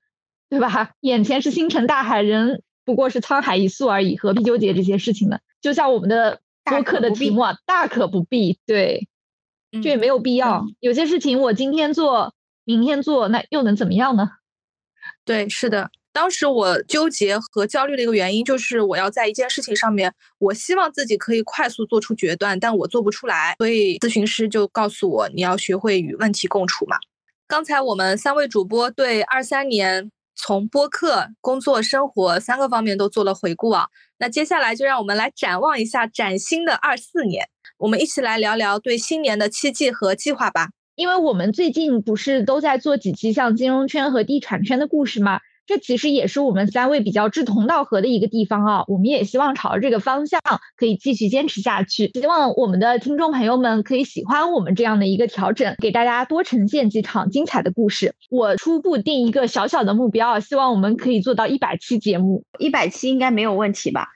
[0.51, 0.90] 对吧？
[1.01, 5.38] 眼前是星辰大海，人不过是沧海一粟而已，何必纠结这些事情呢？
[5.62, 8.59] 就像我们的播客的题目，啊，大可不必。
[8.66, 9.09] 对。
[9.71, 10.64] 这也没有必要。
[10.81, 14.29] 有些事情我今天做，明天做，那又能怎么样呢？
[15.25, 15.91] 对，是的。
[16.11, 23.55] 当时我纠结和焦虑的一个原因，就是我要在一件事情上面，我希望自己可以快速做出决断，但我做不出来。
[23.59, 26.97] 所以咨询师就告诉我，你要学会与问题共处嘛。
[27.47, 33.87] 刚才我们三位主播对二三年从播客、工作、生活三个方面都做了回顾啊。
[34.19, 37.49] 那接下来就让我们来展望一下崭新的二四年。
[37.79, 40.70] 我们一起来聊聊对新年的期冀和计划吧。
[40.97, 45.39] 因为我们最近不是都在做几期像金融圈和地产圈的故事吗？
[45.64, 48.85] 这其实也是我们三位比较志同道合的一个地方啊。
[48.89, 50.41] 我们也希望朝着这个方向
[50.76, 52.11] 可以继续坚持下去。
[52.14, 58.12] 希望我们的听众朋友们可以喜欢我们这样的一个调整，给大家多呈现几场精彩的故事。
[58.31, 62.43] 我初步定一个小小的目标，希望我们可以做到一百期节目。
[62.59, 64.09] 一百期应该没有问题吧？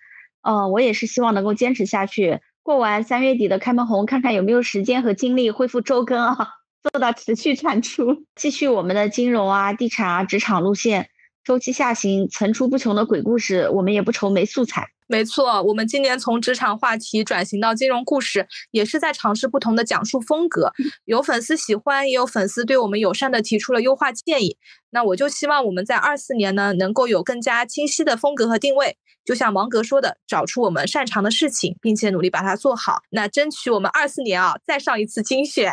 [0.43, 2.41] 呃，我也是希望能够坚持下去。
[2.63, 6.49] 过完三月底的开门红，看看有没有时间和精力恢复周更啊，
[6.81, 11.11] 做到持续产出，继续我们的金融啊、地产啊、职场路线，
[11.43, 14.92] 周期下行，层出不穷的鬼故事，我们也不愁没素材。
[15.09, 20.73] 没错，我们今年从职场话题转型到金融故事，也是在尝试不同的讲述风格。
[21.05, 24.57] 有粉丝喜欢，也有粉丝对我们友善的提出了优化建议。
[24.91, 28.97] 那我就希望我们在二四年呢，能够有更加清晰的风格和定位。
[29.25, 33.03] 就像芒格说的，找出我们擅长的事情，并且努力把它做好。
[33.11, 35.73] 那争取我们二四年啊，再上一次精选。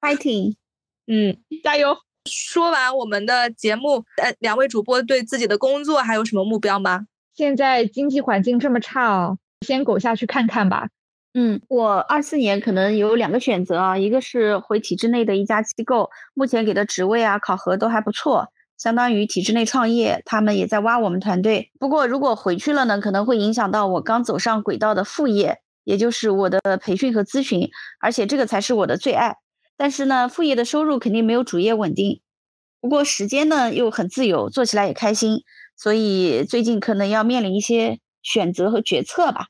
[0.00, 0.56] Fighting，
[1.06, 1.96] 嗯，加油！
[2.24, 7.06] 说完我们的节目，呃，两位主播对自己的工作还有什么目标吗？
[7.34, 10.88] 现在经济环境这么差哦，先苟下去看看吧。
[11.34, 18.52] 嗯，我二四年可能有两个选择啊，一个是回体制内的一家机构，目前给的职位啊、考核都还不错。
[18.76, 21.70] 相当于体制内创业，他们也在挖我们团队。
[21.78, 27.70] 不过如果回去了呢，可能会影响到我刚走上轨道的副业，也就是我的培训和咨询，
[28.00, 29.36] 而且这个才是我的最爱。
[29.76, 32.20] 但是呢，副业的收入肯定没有主业稳定。
[32.80, 35.44] 不过时间呢又很自由，做起来也开心，
[35.82, 39.48] 所以最近可能要面临一些选择和决策吧。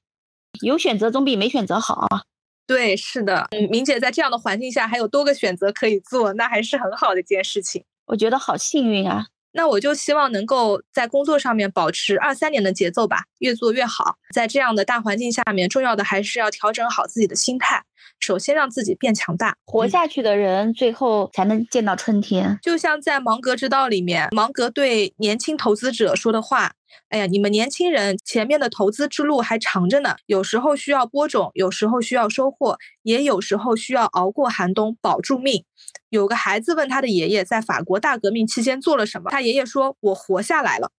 [0.62, 2.22] 有选择总比没选择好啊。
[2.66, 7.84] 对，是的，嗯，明姐在这样的环境下还有多个选择可以做，那还是很好的一件事情。
[8.06, 9.26] 我觉得好幸运啊！
[9.52, 14.16] 那我就希望能够在工作上面保持二三年的节奏吧，越做越好。
[14.34, 17.84] 在这样的大环境下面，重要的还是要调整好自己的心态，
[18.20, 19.56] 首先让自己变强大。
[19.64, 22.58] 活下去的人，最后才能见到春天。
[22.62, 26.72] 就像在《芒格之道》里面，芒格对年轻投资者说的话。
[27.08, 35.64] 哎呀，你们年轻人前面的投资之路还长着呢，有时候需要播种，有时候需要收获，也有时候需要熬过寒冬，保住命。
[36.10, 39.30] 有个孩子问他的爷爷，在法国大革命期间做了什么？
[39.30, 40.90] 他爷爷说：“我活下来了。”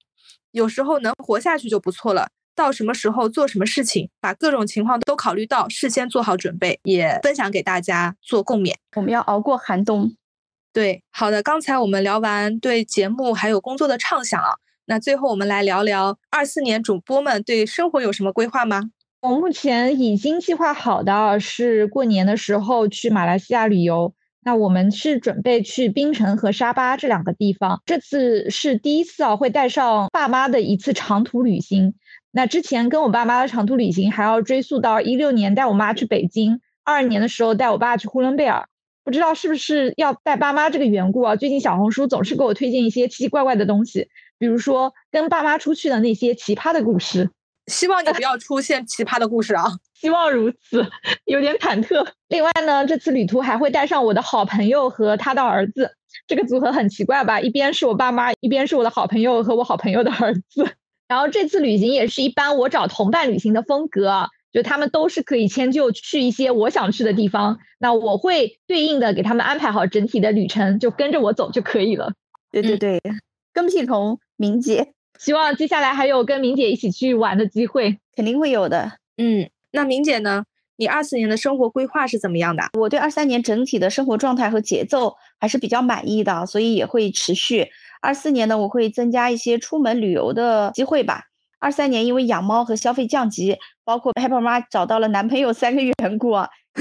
[0.51, 2.29] 有时候能活下去就不错了。
[2.63, 8.73] 到什么时候做什么事情，把各种情况都考虑到，事先做好准备，也分享给大家做共勉。
[8.95, 10.15] 我们要熬过寒冬。
[10.71, 11.43] 对，好的。
[11.43, 14.51] 刚才我们聊完对节目还有工作的畅想啊。
[14.85, 18.81] 那最后我们来聊聊二四年主播们对生活有什么规划吗？
[19.21, 24.13] 我目前已经计划好的是过年的时候去马来西亚旅游。
[24.45, 27.81] 那我们是准备去槟城和沙巴这两个地方。
[27.85, 31.93] 这次是第一次啊，会带上爸妈的一次长途旅行。
[32.35, 38.67] 那之前跟我爸妈的长途旅行还要追溯到一六年带我妈去北京，二二年的时候带我爸去呼伦贝尔。
[39.03, 41.35] 不知道是不是要带爸妈这个缘故啊？
[41.35, 44.07] 最近小红书总是给我推荐一些奇奇怪怪的东西。
[44.39, 47.29] 比如说跟爸妈出去的那些奇葩的故事，
[47.67, 49.65] 希望你不要出现奇葩的故事啊！
[49.93, 50.89] 希望如此，
[51.25, 52.03] 有点忐忑。
[52.29, 55.91] 另外呢，这次旅途还会带上我的好朋友和他的儿子，
[56.25, 57.39] 这个组合很奇怪吧？
[57.39, 60.67] 一边是我爸妈，一边是我的好朋友和我好朋友的儿子。
[61.07, 72.13] 然后这次旅行也是一般我找同伴旅行的风格，就他们都是可以迁就去一些我想去的地方，那我会对应的给他们安排好整体的旅程，就跟着我走就可以了。
[72.51, 73.01] 对对对，
[73.51, 78.93] 跟屁虫明姐，希望接下来还有跟明姐一起去玩的机会，肯定会有的。
[79.17, 80.45] 嗯，那明姐呢？
[80.75, 82.63] 你二四年的生活规划是怎么样的？
[82.73, 87.67] 我对二三年整体的生活状态和节奏还是比较满意的，所以也会持续。
[88.03, 91.23] 二四年呢，我会增加一些出门旅游的机会吧。
[91.57, 96.33] 二三年因为养猫和消费降级，包括 Pepper 妈找到了男朋友三个缘故，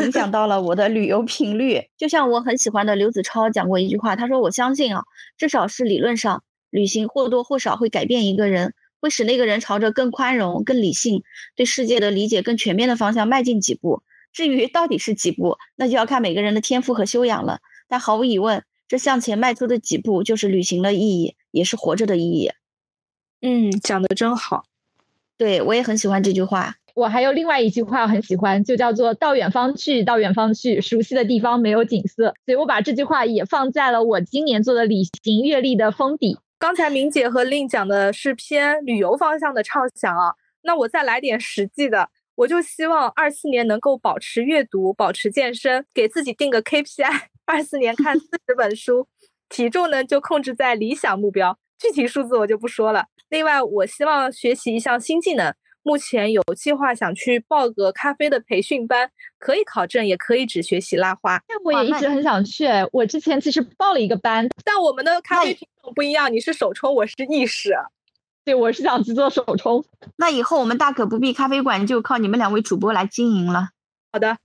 [0.02, 1.82] 影响到了我的旅游频率。
[1.96, 5.04] 就像我很喜欢的刘子超讲过一句话，他说：“我相信啊，
[5.38, 11.22] 至少是理论上，旅行或多或少会改变一个人。”会使那个人朝着更宽容、更理性、
[11.56, 14.02] 对世界的理解更全面的方向迈进几步。
[14.32, 17.58] 至于到底是几步，那就要看每个人的天赋和修养了。
[17.88, 18.62] 但毫无疑问，
[18.92, 22.50] 这向前迈出的几步就是旅行的意义，也是活着的意义。
[23.40, 24.64] 嗯，讲的真好。
[25.38, 26.76] 对我也很喜欢这句话。
[26.94, 32.34] 我还有另外一句话很喜欢，就叫做“到远方去，到远方去，熟悉的地方没有景色”。
[32.44, 36.36] 所以我把这句话也放在了我今年做的旅行阅历的封底。
[36.58, 40.34] 刚才明姐和令讲的是偏旅游方向的畅想啊，
[40.64, 49.08] 那我再来点实际的，我就希望二四年能够保持阅读，保持健身，给自己定个 KPI，二四年看四十本书，
[49.48, 53.06] 体重呢就控制在理想目标，具体数字我就不说了。
[53.28, 55.54] 另外，我希望学习一项新技能。
[55.84, 61.42] 目前有计划想去报个咖啡的培训班，可以考证，也可以只学习拉花。
[61.64, 67.74] 我也一直很想去，我之前其实报了一个班，但我们的咖啡品种不一样，你是手冲，我是意式。
[68.44, 69.84] 对，我是想去做手冲。
[70.14, 73.70] 那以后我们大可不必咖啡馆就靠你们两位主播来经营了。
[74.12, 74.38] 好的，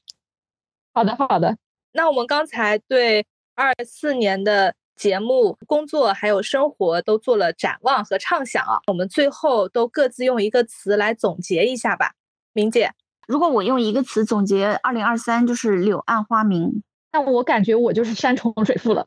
[0.93, 1.57] 好的，好的。
[1.97, 3.25] 那我们刚才对
[3.55, 4.75] 二四年的。
[4.97, 12.13] 节目、工作还有生活都做了展望和畅想啊，我们最后都各自用一个词来总结一下吧。
[12.51, 12.91] 明姐，
[13.27, 16.81] 如果我用一个词总结二零二三，就是柳暗花明。
[17.11, 19.05] 那我感觉我就是山重水复了。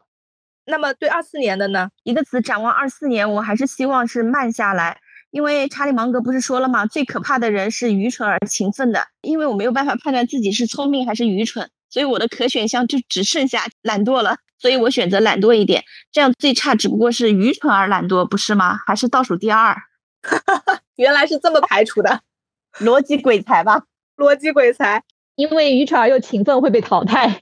[0.64, 1.91] 那么对二四年的呢？
[2.05, 5.01] 一个词展望二四年，我还是希望是慢下来，
[5.32, 6.86] 因为查理芒格不是说了吗？
[6.86, 14.38] 最可怕的人是愚蠢而勤奋的，因为我没有办法判断自己是聪明还是愚蠢，所以我的可选项就只剩下懒惰了。
[14.59, 15.82] 所以我选择懒惰一点，
[16.12, 18.78] 这样最差只不过是愚蠢而懒惰，不是吗？
[18.86, 19.74] 还是倒数第二？
[20.97, 22.20] 原来是这么排除的，
[22.80, 23.84] 逻辑鬼才吧？
[24.18, 25.03] 逻辑鬼才，
[25.34, 27.41] 因为愚蠢而又勤奋会被淘汰，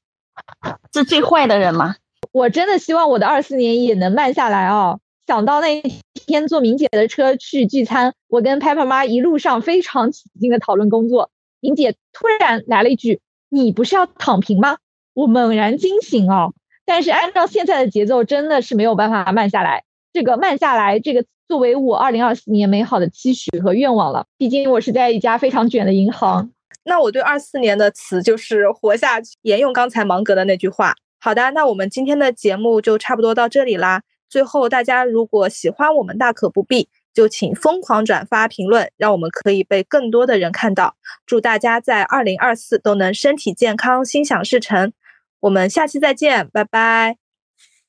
[0.93, 1.97] 这最坏的人吗？
[2.31, 5.01] 我真的希望我的二四年也能慢下来哦。
[5.27, 5.83] 想到那
[6.15, 14.79] 天坐明姐的车去聚餐，我跟 Pepper 妈一路上非常起劲的讨论工作，明姐突然来了一句：“你不是要躺平吗？”
[15.15, 16.55] 我猛然惊醒哦。
[16.85, 19.85] 但是按照现在的节奏，真的是没有办法慢下来。
[20.13, 24.27] 这个慢下来，这个作为我二零二四年美好的期许和愿望了。
[24.39, 26.51] 毕竟我是在一家非常卷的银行。
[26.85, 30.95] 那我对二四年的词就是活下去，沿用刚才芒格的那句话。
[31.21, 34.03] 好的，那我们今天的节目就差不多到这里啦。
[34.31, 36.89] 最后，大家如果喜欢我们，大可不必，
[37.19, 40.95] 就请疯狂转发评论，让我们可以被更多的人看到。
[41.27, 44.93] 祝大家在二零二四都能身体健康，心想事成。
[45.41, 47.17] 我们下期再见，拜拜，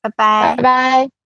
[0.00, 1.19] 拜拜，拜拜。